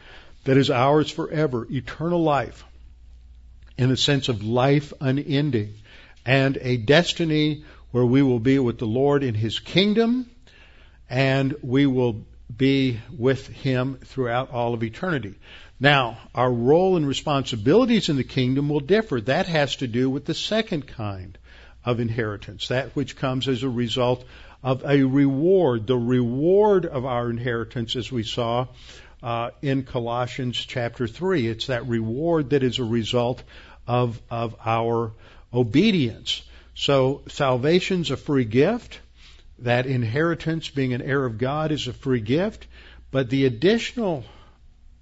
[0.44, 2.64] that is ours forever, eternal life,
[3.78, 5.74] in the sense of life unending,
[6.26, 10.30] and a destiny where we will be with the Lord in His kingdom,
[11.10, 15.36] and we will be with Him throughout all of eternity.
[15.80, 19.20] Now, our role and responsibilities in the kingdom will differ.
[19.22, 21.38] That has to do with the second kind
[21.84, 24.24] of inheritance, that which comes as a result
[24.64, 28.68] of a reward, the reward of our inheritance, as we saw
[29.24, 31.48] uh, in Colossians chapter 3.
[31.48, 33.44] It's that reward that is a result
[33.88, 35.14] of, of our
[35.54, 36.44] obedience.
[36.76, 39.00] So salvation's a free gift
[39.60, 42.66] that inheritance, being an heir of God, is a free gift,
[43.12, 44.24] but the additional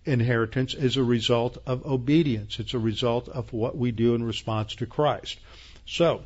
[0.06, 2.60] inheritance is a result of obedience.
[2.60, 5.40] It's a result of what we do in response to Christ.
[5.86, 6.24] So,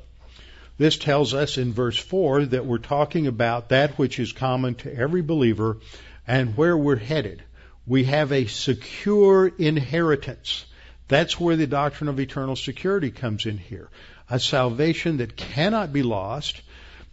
[0.78, 4.94] this tells us in verse 4 that we're talking about that which is common to
[4.94, 5.78] every believer
[6.28, 7.44] and where we're headed.
[7.86, 10.66] We have a secure inheritance.
[11.08, 13.90] That's where the doctrine of eternal security comes in here.
[14.30, 16.62] A salvation that cannot be lost,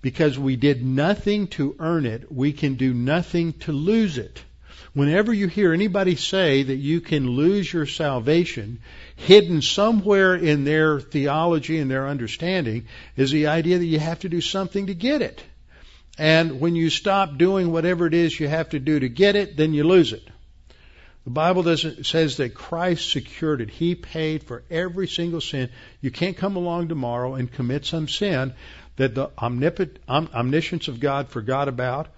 [0.01, 4.43] because we did nothing to earn it, we can do nothing to lose it.
[4.93, 8.81] Whenever you hear anybody say that you can lose your salvation,
[9.15, 14.29] hidden somewhere in their theology and their understanding is the idea that you have to
[14.29, 15.43] do something to get it.
[16.19, 19.57] And when you stop doing whatever it is you have to do to get it,
[19.57, 20.29] then you lose it.
[21.25, 23.71] The Bible doesn't, says that Christ secured it.
[23.71, 25.71] He paid for every single sin.
[26.01, 28.55] You can't come along tomorrow and commit some sin
[28.97, 32.09] that the omniscience of God forgot about,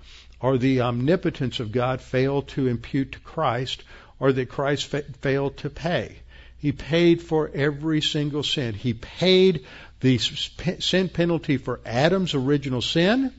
[0.42, 3.84] or the omnipotence of God failed to impute to Christ,
[4.18, 6.16] or that Christ fa- failed to pay.
[6.58, 8.74] He paid for every single sin.
[8.74, 9.64] He paid
[10.00, 13.32] the sin penalty for Adam's original sin,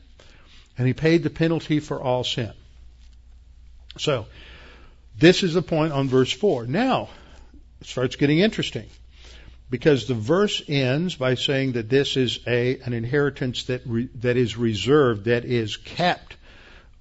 [0.78, 2.52] and he paid the penalty for all sin.
[3.98, 4.26] So,
[5.20, 6.66] this is the point on verse 4.
[6.66, 7.10] Now,
[7.82, 8.88] it starts getting interesting
[9.70, 14.38] because the verse ends by saying that this is a an inheritance that re, that
[14.38, 16.38] is reserved, that is kept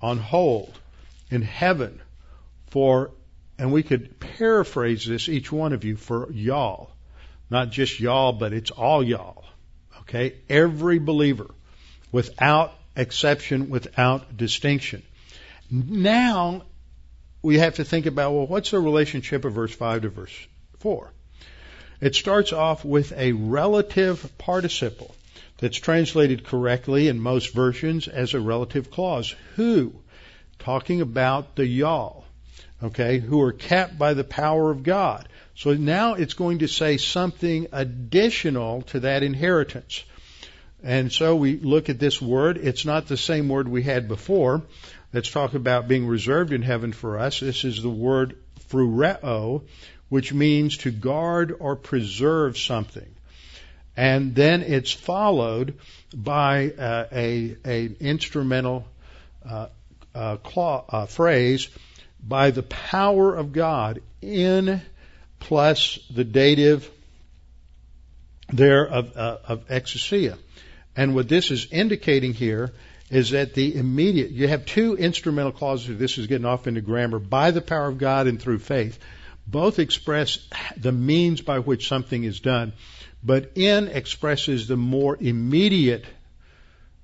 [0.03, 0.79] on hold
[1.31, 2.01] in heaven
[2.69, 3.11] for,
[3.59, 6.91] and we could paraphrase this each one of you for y'all,
[7.51, 9.45] not just y'all, but it's all y'all.
[10.01, 11.49] Okay, every believer,
[12.11, 15.03] without exception, without distinction.
[15.71, 16.65] Now
[17.41, 20.37] we have to think about well, what's the relationship of verse five to verse
[20.81, 21.13] four?
[22.01, 25.15] It starts off with a relative participle
[25.63, 29.33] that's translated correctly in most versions as a relative clause.
[29.55, 29.95] Who?
[30.59, 32.25] Talking about the y'all,
[32.83, 35.29] okay, who are kept by the power of God.
[35.55, 40.03] So now it's going to say something additional to that inheritance.
[40.83, 42.57] And so we look at this word.
[42.57, 44.63] It's not the same word we had before.
[45.13, 47.39] Let's talk about being reserved in heaven for us.
[47.39, 48.37] This is the word
[48.69, 49.63] phroureo,
[50.09, 53.15] which means to guard or preserve something.
[53.97, 55.79] And then it's followed
[56.15, 58.87] by uh, a a instrumental
[59.49, 59.67] uh,
[60.15, 61.69] uh, claw, uh, phrase
[62.23, 64.81] by the power of God in
[65.41, 66.89] plus the dative
[68.53, 70.39] there of, uh, of exousia.
[70.95, 72.73] And what this is indicating here
[73.11, 77.19] is that the immediate, you have two instrumental clauses, this is getting off into grammar,
[77.19, 78.99] by the power of God and through faith.
[79.47, 80.39] Both express
[80.77, 82.73] the means by which something is done,
[83.23, 86.05] but in expresses the more immediate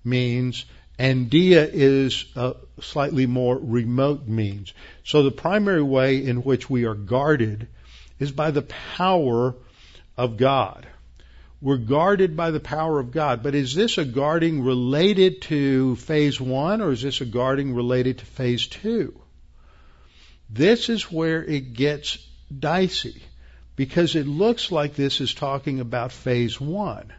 [0.04, 0.64] means,
[0.98, 4.72] and dia is a slightly more remote means.
[5.04, 7.68] So the primary way in which we are guarded
[8.18, 9.54] is by the power
[10.16, 10.86] of God.
[11.60, 13.42] We're guarded by the power of God.
[13.42, 18.18] But is this a guarding related to phase one or is this a guarding related
[18.18, 19.20] to phase two?
[20.50, 22.18] This is where it gets
[22.56, 23.22] dicey
[23.78, 27.12] because it looks like this is talking about phase one.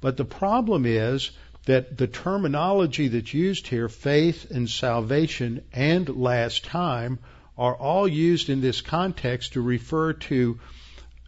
[0.00, 1.30] But the problem is
[1.66, 7.18] that the terminology that's used here, faith and salvation and last time,
[7.58, 10.58] are all used in this context to refer to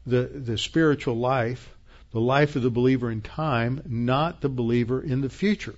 [0.07, 1.69] the, the spiritual life,
[2.13, 5.77] the life of the believer in time, not the believer in the future.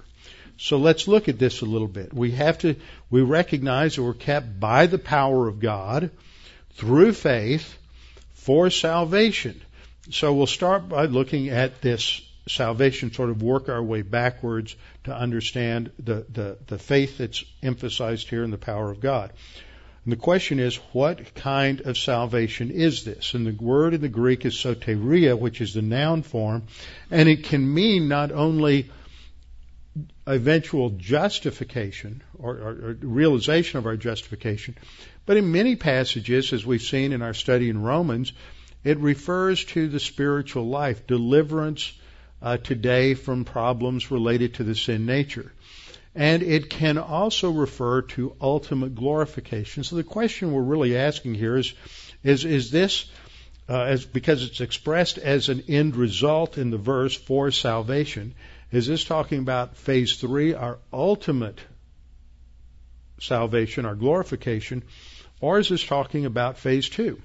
[0.57, 2.14] So let's look at this a little bit.
[2.14, 2.76] We have to,
[3.11, 6.12] we recognize that we're kept by the power of God
[6.74, 7.76] through faith
[8.45, 9.61] for salvation.
[10.11, 15.16] So we'll start by looking at this salvation, sort of work our way backwards to
[15.16, 19.32] understand the, the, the faith that's emphasized here in the power of God.
[20.05, 23.32] And the question is, what kind of salvation is this?
[23.32, 26.64] And the word in the Greek is soteria, which is the noun form,
[27.11, 28.90] and it can mean not only
[30.26, 34.76] eventual justification or, or, or, realization of our justification,
[35.26, 38.32] but in many passages, as we've seen in our study in Romans,
[38.82, 41.92] it refers to the spiritual life, deliverance
[42.42, 45.52] uh, today from problems related to the sin nature.
[46.14, 49.82] And it can also refer to ultimate glorification.
[49.82, 51.72] So the question we're really asking here is,
[52.22, 53.06] is, is this,
[53.68, 58.34] uh, as, because it's expressed as an end result in the verse for salvation,
[58.70, 61.58] is this talking about phase three, our ultimate
[63.20, 64.82] salvation, our glorification,
[65.45, 67.20] or is talking about phase two?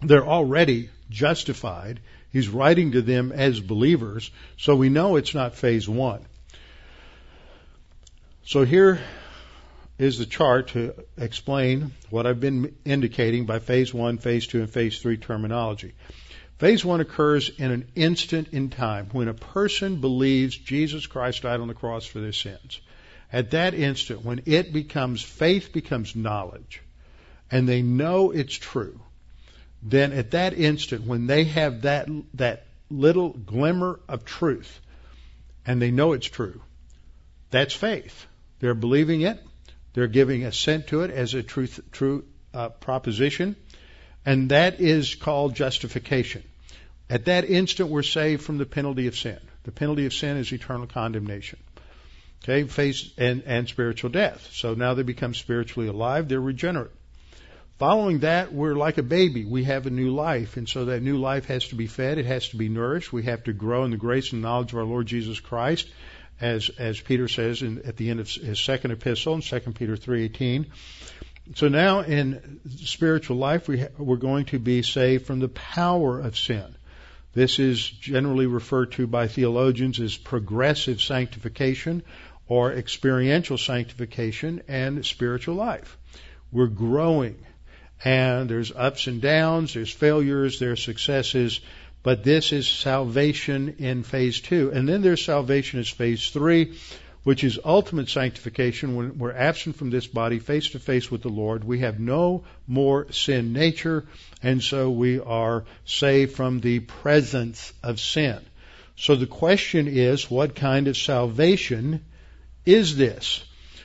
[0.00, 1.98] They're already justified.
[2.32, 6.24] He's writing to them as believers, so we know it's not phase one.
[8.44, 9.00] So here
[9.98, 14.70] is the chart to explain what I've been indicating by phase one, phase two, and
[14.70, 15.94] phase three terminology.
[16.58, 21.58] Phase one occurs in an instant in time when a person believes Jesus Christ died
[21.58, 22.80] on the cross for their sins.
[23.32, 26.82] At that instant, when it becomes, faith becomes knowledge,
[27.50, 29.00] and they know it's true,
[29.82, 34.80] then at that instant, when they have that, that little glimmer of truth,
[35.66, 36.60] and they know it's true,
[37.50, 38.26] that's faith.
[38.60, 39.42] They're believing it.
[39.94, 42.24] They're giving assent to it as a truth, true
[42.54, 43.56] uh, proposition.
[44.24, 46.42] And that is called justification.
[47.08, 49.38] At that instant, we're saved from the penalty of sin.
[49.64, 51.58] The penalty of sin is eternal condemnation.
[52.44, 54.48] Okay, face and, and spiritual death.
[54.52, 56.28] So now they become spiritually alive.
[56.28, 56.92] They're regenerate.
[57.80, 59.46] Following that, we're like a baby.
[59.46, 60.58] We have a new life.
[60.58, 62.18] And so that new life has to be fed.
[62.18, 63.10] It has to be nourished.
[63.10, 65.88] We have to grow in the grace and knowledge of our Lord Jesus Christ
[66.42, 69.96] as as Peter says in, at the end of his second epistle in 2 Peter
[69.96, 70.66] 3:18.
[71.54, 76.20] So now in spiritual life we ha- we're going to be saved from the power
[76.20, 76.76] of sin.
[77.32, 82.02] This is generally referred to by theologians as progressive sanctification
[82.46, 85.96] or experiential sanctification and spiritual life.
[86.52, 87.36] We're growing
[88.04, 91.60] and there's ups and downs, there's failures, there's successes,
[92.02, 94.70] but this is salvation in phase two.
[94.72, 96.78] And then there's salvation as phase three,
[97.24, 101.28] which is ultimate sanctification when we're absent from this body, face to face with the
[101.28, 101.62] Lord.
[101.62, 104.06] We have no more sin nature,
[104.42, 108.40] and so we are saved from the presence of sin.
[108.96, 112.04] So the question is, what kind of salvation
[112.64, 113.44] is this?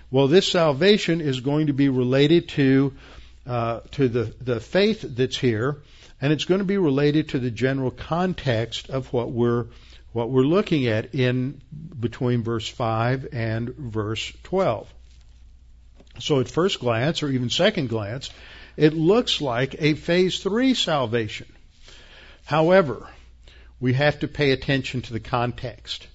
[0.10, 2.94] Well, this salvation is going to be related to
[3.46, 5.82] uh, to the the faith that's here,
[6.22, 9.68] and it's going to be related to the general context of what we're
[10.14, 11.62] what we're looking at in
[12.00, 14.88] between verse 5 and verse 12.
[16.20, 18.30] So at first glance or even second glance,
[18.78, 21.48] it looks like a phase 3 salvation.
[22.46, 23.10] However,
[23.82, 26.08] we have to pay attention to the context.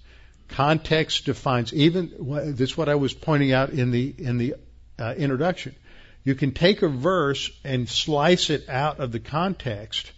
[0.48, 2.10] Context defines even
[2.56, 4.54] this is what I was pointing out in the in the
[4.98, 5.74] uh, introduction.
[6.24, 10.12] You can take a verse and slice it out of the context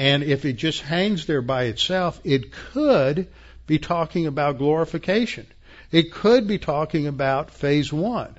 [0.00, 3.28] And if it just hangs there by itself, it could
[3.66, 5.46] be talking about glorification.
[5.92, 8.34] It could be talking about phase one.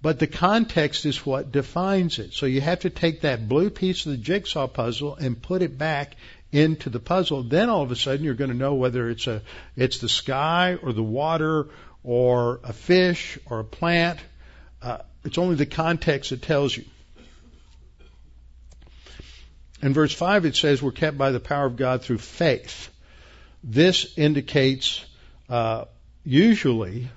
[0.00, 2.32] But the context is what defines it.
[2.32, 5.76] So you have to take that blue piece of the jigsaw puzzle and put it
[5.76, 6.16] back
[6.52, 7.42] into the puzzle.
[7.42, 9.42] Then all of a sudden you're going to know whether it's a
[9.76, 11.68] it's the sky or the water
[12.02, 14.20] or a fish or a plant.
[14.80, 16.84] Uh, it's only the context that tells you.
[19.82, 22.90] In verse 5 it says we're kept by the power of God through faith.
[23.62, 25.04] This indicates
[25.48, 25.86] uh,
[26.24, 27.08] usually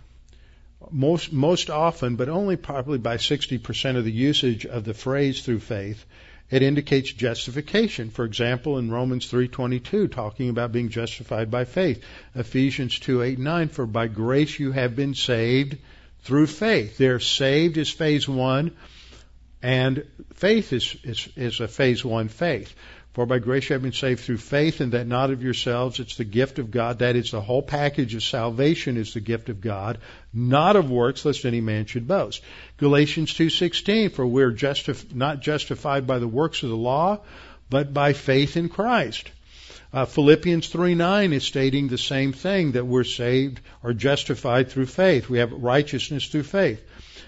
[0.91, 5.59] most most often, but only probably by 60% of the usage of the phrase through
[5.59, 6.03] faith,
[6.49, 8.09] it indicates justification.
[8.09, 12.03] For example, in Romans 3:22, talking about being justified by faith.
[12.33, 15.77] Ephesians 2:8 9, for by grace you have been saved
[16.23, 16.97] through faith.
[16.97, 18.71] They're saved is phase one,
[19.61, 20.05] and
[20.35, 22.73] faith is, is, is a phase one faith.
[23.13, 25.99] For by grace you have been saved through faith, and that not of yourselves.
[25.99, 26.99] It's the gift of God.
[26.99, 29.97] That is the whole package of salvation is the gift of God,
[30.31, 32.41] not of works, lest any man should boast.
[32.77, 34.11] Galatians 2:16.
[34.11, 37.21] For we're justif- not justified by the works of the law,
[37.69, 39.31] but by faith in Christ.
[39.91, 45.29] Uh, Philippians 3:9 is stating the same thing that we're saved or justified through faith.
[45.29, 46.81] We have righteousness through faith.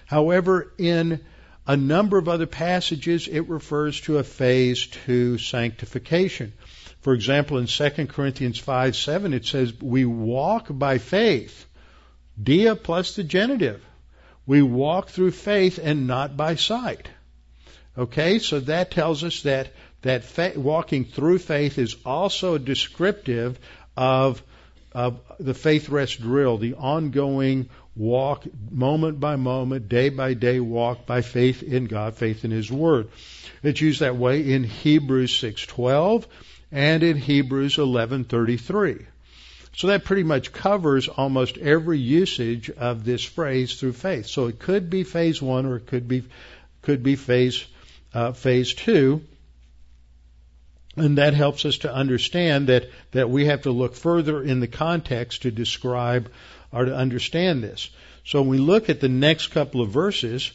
[0.05, 1.21] However, in
[1.65, 6.53] a number of other passages, it refers to a phase two sanctification.
[7.01, 11.65] For example, in 2 Corinthians 5 7, it says, We walk by faith.
[12.41, 13.81] Dia plus the genitive.
[14.45, 17.07] We walk through faith and not by sight.
[17.97, 23.59] Okay, so that tells us that that fa- walking through faith is also descriptive
[23.95, 24.41] of
[24.93, 31.05] of the faith rest drill, the ongoing walk moment by moment, day by day walk
[31.05, 33.07] by faith in God, faith in His Word.
[33.63, 36.25] It's used that way in Hebrews 6:12
[36.71, 39.05] and in Hebrews 11:33.
[39.73, 44.27] So that pretty much covers almost every usage of this phrase through faith.
[44.27, 46.23] So it could be phase one or it could be
[46.81, 47.65] could be phase
[48.13, 49.21] uh, phase two.
[50.95, 54.67] And that helps us to understand that, that we have to look further in the
[54.67, 56.31] context to describe
[56.71, 57.89] or to understand this.
[58.25, 60.51] So when we look at the next couple of verses,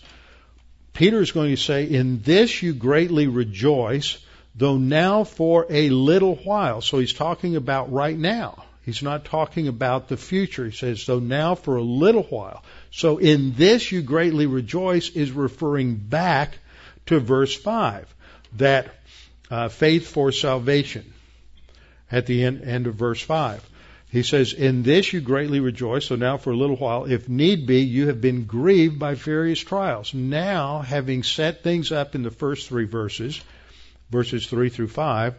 [0.92, 4.18] Peter is going to say, In this you greatly rejoice,
[4.54, 6.80] though now for a little while.
[6.80, 8.64] So he's talking about right now.
[8.86, 10.64] He's not talking about the future.
[10.64, 12.62] He says, though now for a little while.
[12.92, 16.58] So in this you greatly rejoice is referring back
[17.06, 18.14] to verse 5.
[18.58, 18.94] That
[19.50, 21.12] uh, faith for salvation
[22.10, 23.68] at the end, end of verse 5.
[24.10, 26.06] He says, In this you greatly rejoice.
[26.06, 29.60] So now for a little while, if need be, you have been grieved by various
[29.60, 30.14] trials.
[30.14, 33.40] Now, having set things up in the first three verses,
[34.10, 35.34] verses 3 through 5,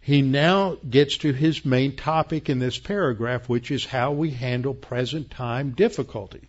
[0.00, 4.74] he now gets to his main topic in this paragraph, which is how we handle
[4.74, 6.42] present time difficulty.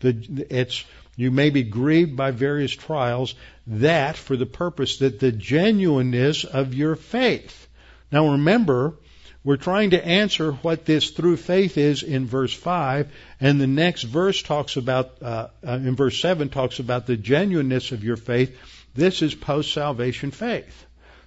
[0.00, 0.84] The, it's,
[1.16, 3.34] you may be grieved by various trials,
[3.66, 7.68] that for the purpose that the genuineness of your faith.
[8.10, 8.94] Now remember,
[9.42, 14.02] we're trying to answer what this through faith is in verse 5, and the next
[14.02, 18.56] verse talks about, uh, uh, in verse 7, talks about the genuineness of your faith.
[18.94, 20.86] This is post salvation faith.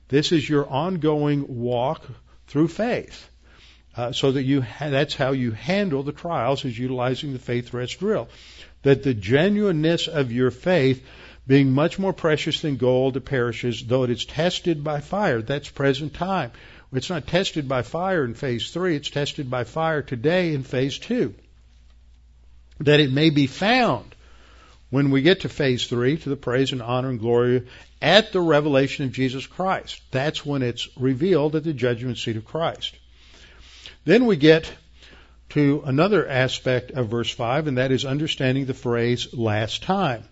[0.10, 2.06] This is your ongoing walk
[2.48, 3.30] through faith.
[3.96, 7.74] Uh, so that you ha- that's how you handle the trials is utilizing the faith
[7.74, 8.28] rest drill.
[8.82, 11.06] That the genuineness of your faith
[11.46, 15.42] being much more precious than gold that perishes, though it is tested by fire.
[15.42, 16.52] That's present time.
[16.92, 20.98] It's not tested by fire in phase three, it's tested by fire today in phase
[20.98, 21.34] two.
[22.80, 24.16] That it may be found
[24.90, 27.68] when we get to phase three, to the praise and honor and glory
[28.02, 30.02] at the revelation of Jesus Christ.
[30.12, 32.96] That's when it's revealed at the judgment seat of Christ.
[34.06, 34.72] Then we get
[35.50, 40.24] to another aspect of verse 5, and that is understanding the phrase last time.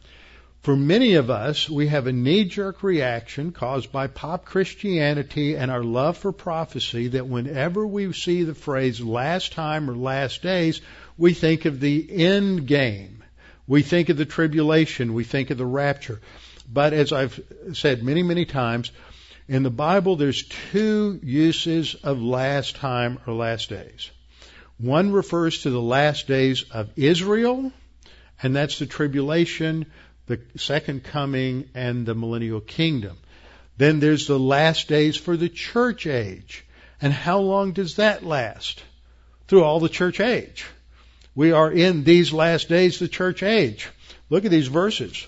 [0.61, 5.71] For many of us, we have a knee jerk reaction caused by pop Christianity and
[5.71, 10.81] our love for prophecy that whenever we see the phrase last time or last days,
[11.17, 13.23] we think of the end game.
[13.67, 15.13] We think of the tribulation.
[15.13, 16.19] We think of the rapture.
[16.71, 17.39] But as I've
[17.73, 18.91] said many, many times,
[19.47, 24.11] in the Bible, there's two uses of last time or last days.
[24.77, 27.71] One refers to the last days of Israel,
[28.41, 29.85] and that's the tribulation
[30.27, 33.17] the second coming and the millennial kingdom.
[33.77, 36.65] Then there's the last days for the church age.
[37.01, 38.81] And how long does that last?
[39.47, 40.65] Through all the church age.
[41.35, 43.89] We are in these last days, the church age.
[44.29, 45.27] Look at these verses.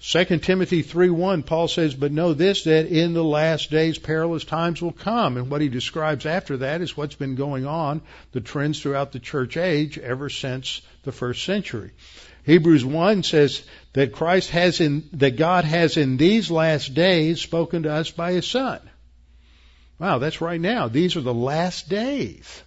[0.00, 4.80] 2 Timothy 3:1 Paul says, "But know this that in the last days perilous times
[4.80, 8.80] will come." And what he describes after that is what's been going on, the trends
[8.80, 11.90] throughout the church age ever since the first century.
[12.44, 17.82] Hebrews 1 says that Christ has in that God has in these last days spoken
[17.82, 18.80] to us by his son.
[19.98, 20.86] Wow, that's right now.
[20.86, 22.62] These are the last days.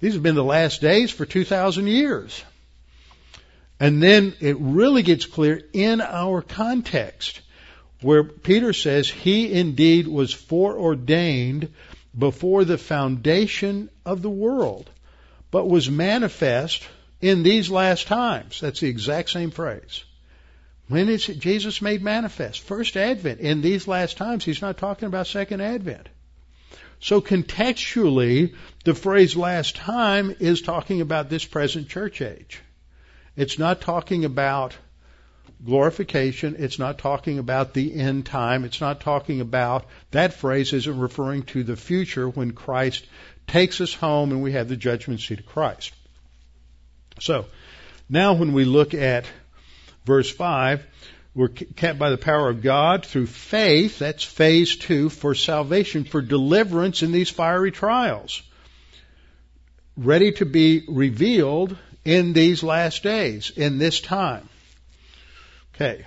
[0.00, 2.42] These have been the last days for 2000 years.
[3.84, 7.42] And then it really gets clear in our context
[8.00, 11.68] where Peter says he indeed was foreordained
[12.18, 14.88] before the foundation of the world,
[15.50, 16.82] but was manifest
[17.20, 18.58] in these last times.
[18.58, 20.04] That's the exact same phrase.
[20.88, 22.62] When is Jesus made manifest?
[22.62, 23.40] First advent.
[23.40, 26.08] In these last times, he's not talking about second advent.
[27.00, 28.54] So contextually,
[28.84, 32.62] the phrase last time is talking about this present church age.
[33.36, 34.76] It's not talking about
[35.64, 36.56] glorification.
[36.58, 38.64] It's not talking about the end time.
[38.64, 43.06] It's not talking about, that phrase isn't referring to the future when Christ
[43.46, 45.92] takes us home and we have the judgment seat of Christ.
[47.20, 47.46] So,
[48.08, 49.26] now when we look at
[50.04, 50.84] verse 5,
[51.34, 56.22] we're kept by the power of God through faith, that's phase two, for salvation, for
[56.22, 58.42] deliverance in these fiery trials.
[59.96, 64.48] Ready to be revealed in these last days, in this time.
[65.74, 66.04] Okay.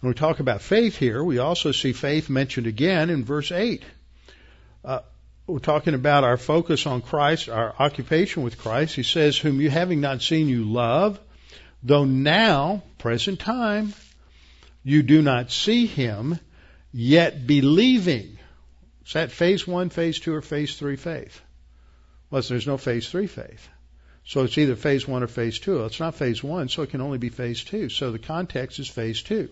[0.00, 3.82] When we talk about faith here, we also see faith mentioned again in verse 8.
[4.84, 5.00] Uh,
[5.46, 8.94] we're talking about our focus on Christ, our occupation with Christ.
[8.94, 11.18] He says, Whom you having not seen, you love,
[11.82, 13.94] though now, present time,
[14.84, 16.38] you do not see him,
[16.92, 18.38] yet believing.
[19.06, 21.40] Is that phase one, phase two, or phase three faith?
[22.30, 23.68] Well, there's no phase three faith.
[24.26, 25.84] So it's either phase one or phase two.
[25.84, 27.88] It's not phase one, so it can only be phase two.
[27.88, 29.48] So the context is phase two.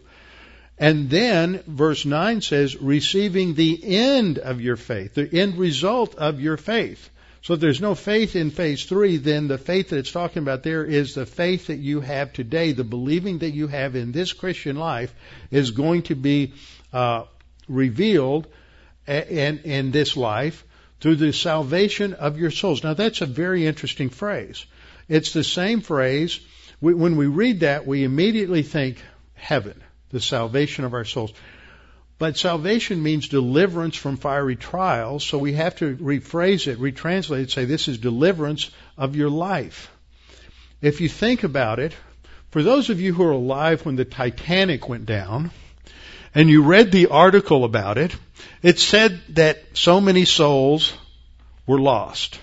[0.76, 6.40] And then verse 9 says, receiving the end of your faith, the end result of
[6.40, 7.10] your faith.
[7.42, 10.64] So if there's no faith in phase three, then the faith that it's talking about
[10.64, 14.32] there is the faith that you have today, the believing that you have in this
[14.32, 15.14] Christian life
[15.52, 16.54] is going to be
[16.92, 17.24] uh,
[17.68, 18.48] revealed
[19.06, 20.64] in, in this life
[21.04, 22.82] through the salvation of your souls.
[22.82, 24.64] Now that's a very interesting phrase.
[25.06, 26.40] It's the same phrase.
[26.80, 29.02] when we read that, we immediately think
[29.34, 29.82] heaven,
[30.12, 31.34] the salvation of our souls.
[32.16, 37.50] But salvation means deliverance from fiery trials, so we have to rephrase it, retranslate it,
[37.50, 39.90] say this is deliverance of your life.
[40.80, 41.94] If you think about it,
[42.50, 45.50] for those of you who are alive when the Titanic went down,
[46.34, 48.14] and you read the article about it,
[48.62, 50.92] it said that so many souls
[51.66, 52.40] were lost.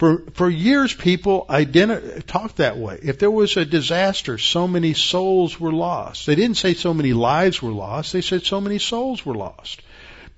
[0.00, 2.98] For, for years, people identi- talked that way.
[3.02, 6.24] If there was a disaster, so many souls were lost.
[6.24, 8.14] They didn't say so many lives were lost.
[8.14, 9.82] They said so many souls were lost.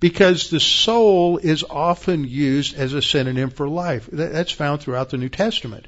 [0.01, 4.09] Because the soul is often used as a synonym for life.
[4.11, 5.87] That's found throughout the New Testament.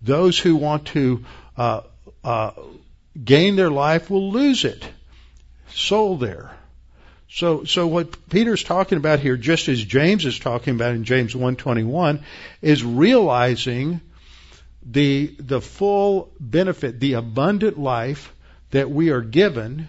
[0.00, 1.24] Those who want to
[1.56, 1.80] uh,
[2.22, 2.52] uh,
[3.24, 4.84] gain their life will lose it.
[5.70, 6.50] Soul there.
[7.28, 11.34] So, so what Peter's talking about here, just as James is talking about in James
[11.34, 12.22] 1:21,
[12.62, 14.00] is realizing
[14.82, 18.32] the the full benefit, the abundant life
[18.70, 19.88] that we are given,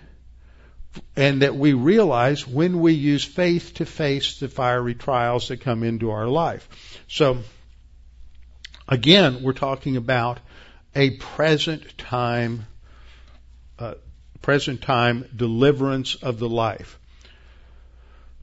[1.15, 5.83] and that we realize when we use faith to face the fiery trials that come
[5.83, 6.67] into our life.
[7.07, 7.37] So,
[8.87, 10.39] again, we're talking about
[10.95, 12.65] a present time
[14.47, 16.97] present time deliverance of the life.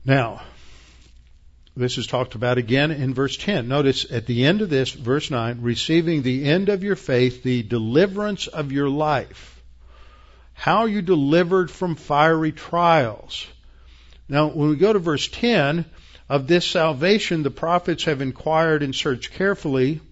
[0.04, 0.42] Now,
[1.74, 3.68] this is talked about again in verse 10.
[3.68, 7.62] Notice at the end of this, verse 9, receiving the end of your faith, the
[7.62, 9.62] deliverance of your life.
[10.52, 13.46] How you delivered from fiery trials?
[14.28, 15.86] Now, when we go to verse 10,
[16.28, 20.02] of this salvation the prophets have inquired and searched carefully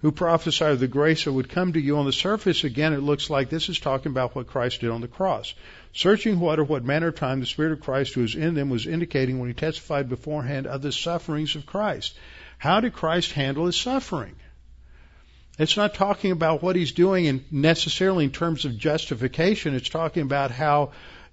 [0.00, 3.30] who prophesied the grace that would come to you on the surface, again, it looks
[3.30, 5.54] like this is talking about what Christ did on the cross.
[5.92, 8.70] Searching what or what manner of time the Spirit of Christ who was in them
[8.70, 12.16] was indicating when he testified beforehand of the sufferings of Christ.
[12.58, 14.36] How did Christ handle his suffering?
[15.58, 19.74] It's not talking about what he's doing in necessarily in terms of justification.
[19.74, 20.92] It's talking about how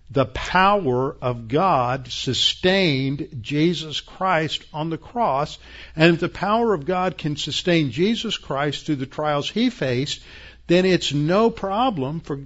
[0.10, 5.58] the power of God sustained Jesus Christ on the cross.
[5.96, 10.22] And if the power of God can sustain Jesus Christ through the trials he faced,
[10.68, 12.42] then it's no problem for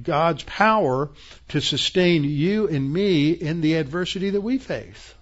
[0.00, 1.10] God's power
[1.48, 5.14] to sustain you and me in the adversity that we face.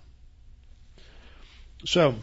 [1.84, 2.14] So,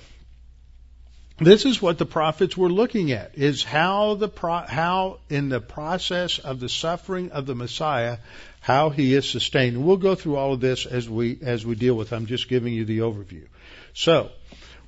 [1.37, 5.61] this is what the prophets were looking at is how the pro- how in the
[5.61, 8.17] process of the suffering of the Messiah
[8.59, 9.77] how he is sustained.
[9.77, 12.13] And we'll go through all of this as we as we deal with.
[12.13, 13.47] I'm just giving you the overview.
[13.93, 14.29] So,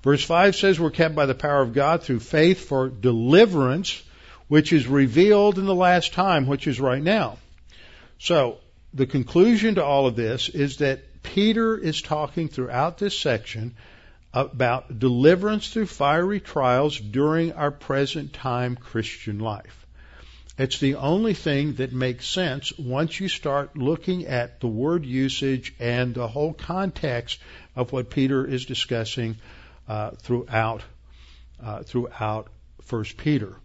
[0.04, 4.02] verse 5 says we're kept by the power of God through faith for deliverance
[4.52, 7.38] which is revealed in the last time, which is right now.
[8.20, 8.58] So,
[8.94, 13.76] the conclusion to all of this is that Peter is talking throughout this section
[14.34, 19.81] about deliverance through fiery trials during our present time Christian life.
[20.58, 25.74] It's the only thing that makes sense once you start looking at the word usage
[25.80, 27.40] and the whole context
[27.76, 29.38] of what Peter is discussing
[29.88, 30.84] uh, throughout
[31.64, 32.48] uh, throughout
[32.82, 33.56] First Peter.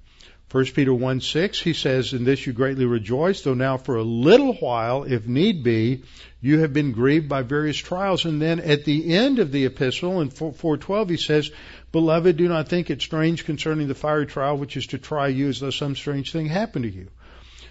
[0.53, 4.03] 1 Peter 1 6, he says, In this you greatly rejoice, though now for a
[4.03, 6.05] little while, if need be,
[6.41, 8.25] you have been grieved by various trials.
[8.25, 11.51] And then at the end of the epistle, in 412, he says,
[11.97, 15.49] Beloved, do not think it strange concerning the fiery trial which is to try you
[15.49, 17.09] as though some strange thing happened to you.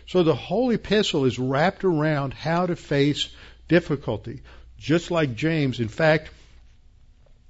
[0.08, 3.30] So the whole epistle is wrapped around how to face
[3.68, 4.42] difficulty.
[4.80, 6.32] Just like James, in fact,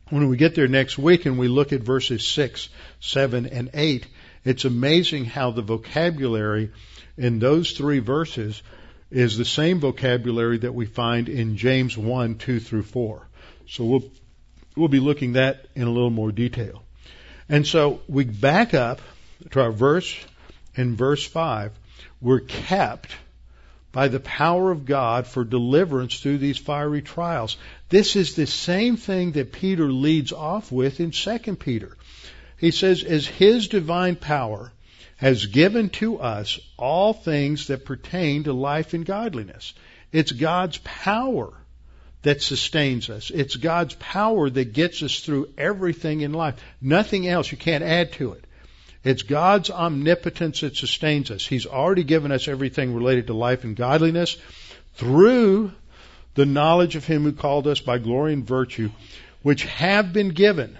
[0.09, 2.67] when we get there next week and we look at verses 6,
[2.99, 4.05] 7, and 8,
[4.43, 6.71] it's amazing how the vocabulary
[7.15, 8.61] in those three verses
[9.09, 13.30] is the same vocabulary that we find in James 1, 2 through 4.
[13.65, 14.03] So we'll,
[14.76, 16.84] we'll be looking that in a little more detail.
[17.49, 19.01] And so we back up
[19.51, 20.15] to our verse
[20.76, 21.71] in verse 5.
[22.21, 23.11] We're kept
[23.91, 27.55] by the power of God for deliverance through these fiery trials.
[27.89, 31.95] This is the same thing that Peter leads off with in 2 Peter.
[32.57, 34.71] He says, as his divine power
[35.17, 39.73] has given to us all things that pertain to life and godliness.
[40.11, 41.53] It's God's power
[42.26, 43.32] that sustains us.
[43.32, 46.55] It's God's power that gets us through everything in life.
[46.82, 47.51] Nothing else.
[47.51, 48.43] You can't add to it.
[49.03, 51.45] It's God's omnipotence that sustains us.
[51.45, 54.38] He's already given us everything related to life and godliness
[54.95, 55.71] through
[56.34, 58.89] the knowledge of Him who called us by glory and virtue,
[59.41, 60.78] which have been given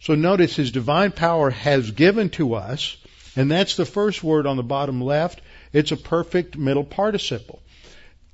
[0.00, 2.96] so notice his divine power has given to us,
[3.36, 5.42] and that's the first word on the bottom left.
[5.74, 7.60] It's a perfect middle participle.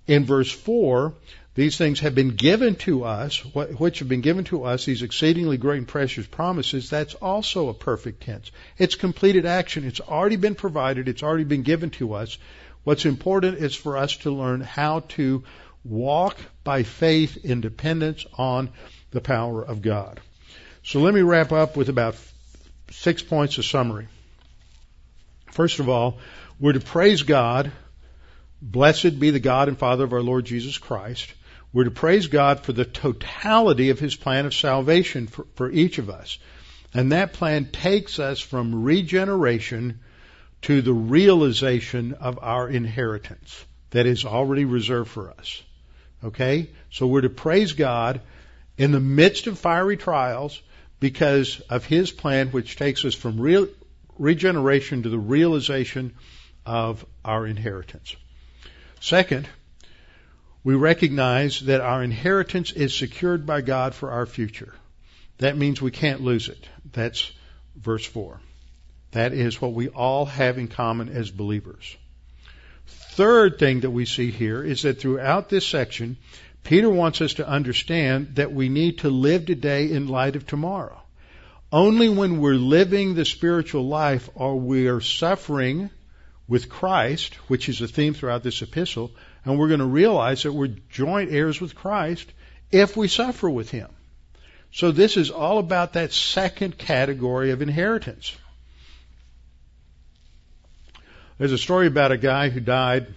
[0.06, 1.12] In verse 4,
[1.56, 5.56] these things have been given to us, which have been given to us, these exceedingly
[5.56, 8.50] great and precious promises, that's also a perfect tense.
[8.76, 9.84] It's completed action.
[9.84, 11.08] It's already been provided.
[11.08, 12.36] It's already been given to us.
[12.84, 15.44] What's important is for us to learn how to
[15.82, 18.68] walk by faith in dependence on
[19.10, 20.20] the power of God.
[20.82, 22.16] So let me wrap up with about
[22.90, 24.08] six points of summary.
[25.52, 26.18] First of all,
[26.60, 27.72] we're to praise God.
[28.60, 31.32] Blessed be the God and Father of our Lord Jesus Christ.
[31.76, 35.98] We're to praise God for the totality of His plan of salvation for, for each
[35.98, 36.38] of us.
[36.94, 40.00] And that plan takes us from regeneration
[40.62, 45.62] to the realization of our inheritance that is already reserved for us.
[46.24, 46.70] Okay?
[46.90, 48.22] So we're to praise God
[48.78, 50.62] in the midst of fiery trials
[50.98, 53.68] because of his plan, which takes us from real,
[54.18, 56.14] regeneration to the realization
[56.64, 58.16] of our inheritance.
[59.02, 59.46] Second,
[60.66, 64.74] we recognize that our inheritance is secured by God for our future.
[65.38, 66.68] That means we can't lose it.
[66.92, 67.30] That's
[67.76, 68.40] verse 4.
[69.12, 71.96] That is what we all have in common as believers.
[72.88, 76.16] Third thing that we see here is that throughout this section,
[76.64, 81.00] Peter wants us to understand that we need to live today in light of tomorrow.
[81.70, 85.90] Only when we're living the spiritual life are we are suffering
[86.48, 89.12] with Christ, which is a theme throughout this epistle,
[89.46, 92.30] and we're going to realize that we're joint heirs with Christ
[92.70, 93.88] if we suffer with Him.
[94.72, 98.36] So this is all about that second category of inheritance.
[101.38, 103.14] There's a story about a guy who died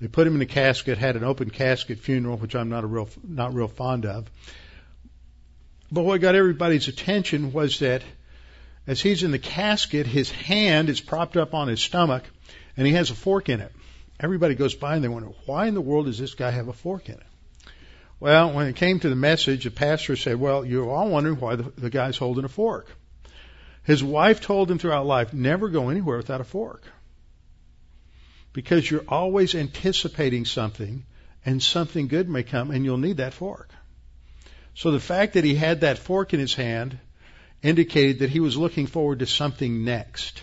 [0.00, 2.86] they put him in a casket, had an open casket funeral, which I'm not a
[2.86, 4.30] real not real fond of.
[5.92, 8.02] But what got everybody's attention was that
[8.86, 12.24] as he's in the casket, his hand is propped up on his stomach,
[12.78, 13.72] and he has a fork in it.
[14.20, 16.74] Everybody goes by and they wonder, why in the world does this guy have a
[16.74, 17.26] fork in it?
[18.20, 21.56] Well, when it came to the message, the pastor said, well, you're all wondering why
[21.56, 22.88] the, the guy's holding a fork.
[23.82, 26.84] His wife told him throughout life, never go anywhere without a fork
[28.52, 31.04] because you're always anticipating something
[31.46, 33.70] and something good may come and you'll need that fork.
[34.74, 36.98] So the fact that he had that fork in his hand
[37.62, 40.42] indicated that he was looking forward to something next,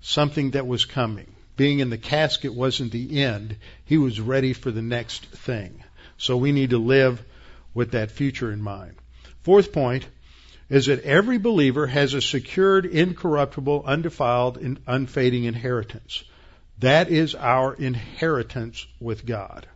[0.00, 1.34] something that was coming.
[1.58, 3.56] Being in the casket wasn't the end.
[3.84, 5.82] He was ready for the next thing.
[6.16, 7.20] So we need to live
[7.74, 8.94] with that future in mind.
[9.40, 10.06] Fourth point
[10.70, 16.22] is that every believer has a secured, incorruptible, undefiled, and unfading inheritance.
[16.78, 19.66] That is our inheritance with God.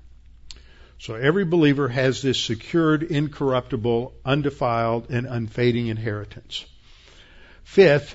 [1.01, 6.65] So every believer has this secured, incorruptible, undefiled, and unfading inheritance.
[7.65, 8.15] Fifth,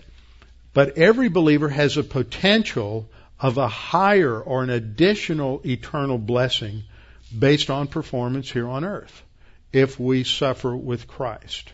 [0.73, 3.09] but every believer has a potential
[3.39, 6.83] of a higher or an additional eternal blessing
[7.37, 9.23] based on performance here on earth
[9.71, 11.71] if we suffer with Christ.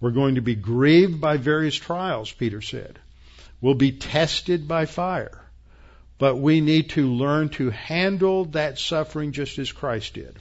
[0.00, 2.98] We're going to be grieved by various trials, Peter said.
[3.60, 5.38] We'll be tested by fire.
[6.18, 10.36] But we need to learn to handle that suffering just as Christ did.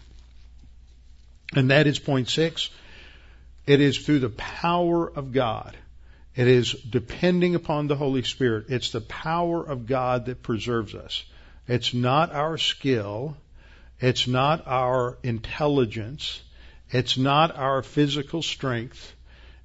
[1.56, 2.70] And that is point six.
[3.66, 5.76] It is through the power of God.
[6.40, 8.68] It is depending upon the Holy Spirit.
[8.70, 11.26] It's the power of God that preserves us.
[11.68, 13.36] It's not our skill.
[14.00, 16.42] It's not our intelligence.
[16.92, 19.14] It's not our physical strength.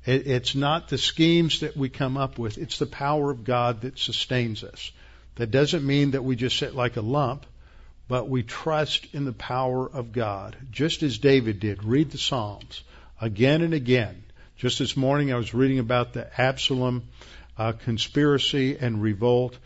[0.05, 2.59] It, it's not the schemes that we come up with.
[2.59, 4.91] It's the power of God that sustains us.
[5.37, 7.47] That doesn't mean that we just sit like a lump,
[8.09, 11.85] but we trust in the power of God, just as David did.
[11.85, 12.83] Read the Psalms
[13.20, 14.25] again and again.
[14.57, 17.03] Just this morning, I was reading about the Absalom
[17.59, 19.59] uh, conspiracy and revolt.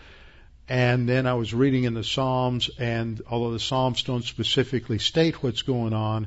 [0.67, 5.43] And then I was reading in the Psalms, and although the Psalms don't specifically state
[5.43, 6.27] what's going on,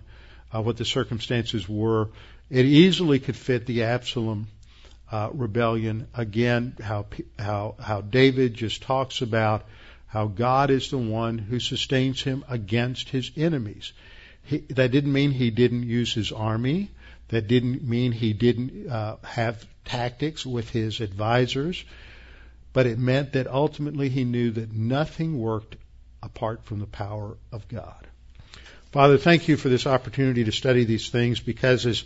[0.54, 2.10] uh, what the circumstances were,
[2.52, 4.48] it easily could fit the Absalom
[5.12, 6.08] uh, rebellion.
[6.14, 7.08] Again, how
[7.40, 9.66] how how David just talks about
[10.06, 13.92] how God is the one who sustains him against his enemies.
[14.44, 16.92] He, that didn't mean he didn't use his army.
[17.32, 21.84] That didn't mean he didn't uh, have tactics with his advisors.
[22.74, 25.76] But it meant that ultimately he knew that nothing worked
[26.24, 28.08] apart from the power of God.
[28.92, 32.04] Father, thank you for this opportunity to study these things because as,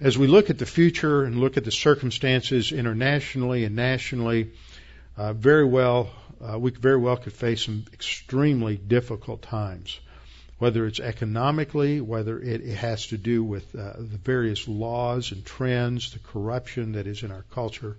[0.00, 4.50] as we look at the future and look at the circumstances internationally and nationally,
[5.16, 6.10] uh, very well,
[6.42, 10.00] uh, we very well could face some extremely difficult times,
[10.62, 16.12] whether it's economically, whether it, has to do with uh, the various laws and trends,
[16.12, 17.96] the corruption that is in our culture.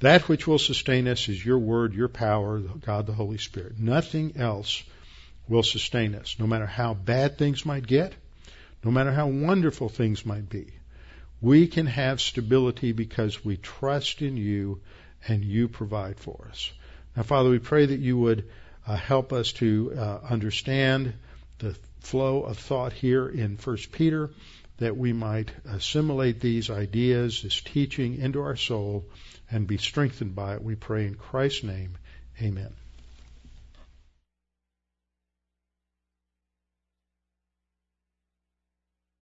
[0.00, 3.78] That which will sustain us is your word, your power, God the Holy Spirit.
[3.78, 4.82] Nothing else
[5.48, 8.12] will sustain us, no matter how bad things might get,
[8.84, 10.66] no matter how wonderful things might be.
[11.40, 14.82] We can have stability because we trust in you
[15.26, 16.70] and you provide for us.
[17.16, 18.44] Now, Father, we pray that you would
[18.86, 21.14] uh, help us to uh, understand
[21.60, 24.30] the flow of thought here in 1 Peter,
[24.78, 29.04] that we might assimilate these ideas, this teaching into our soul,
[29.50, 30.62] and be strengthened by it.
[30.62, 31.96] We pray in Christ's name.
[32.42, 32.72] Amen.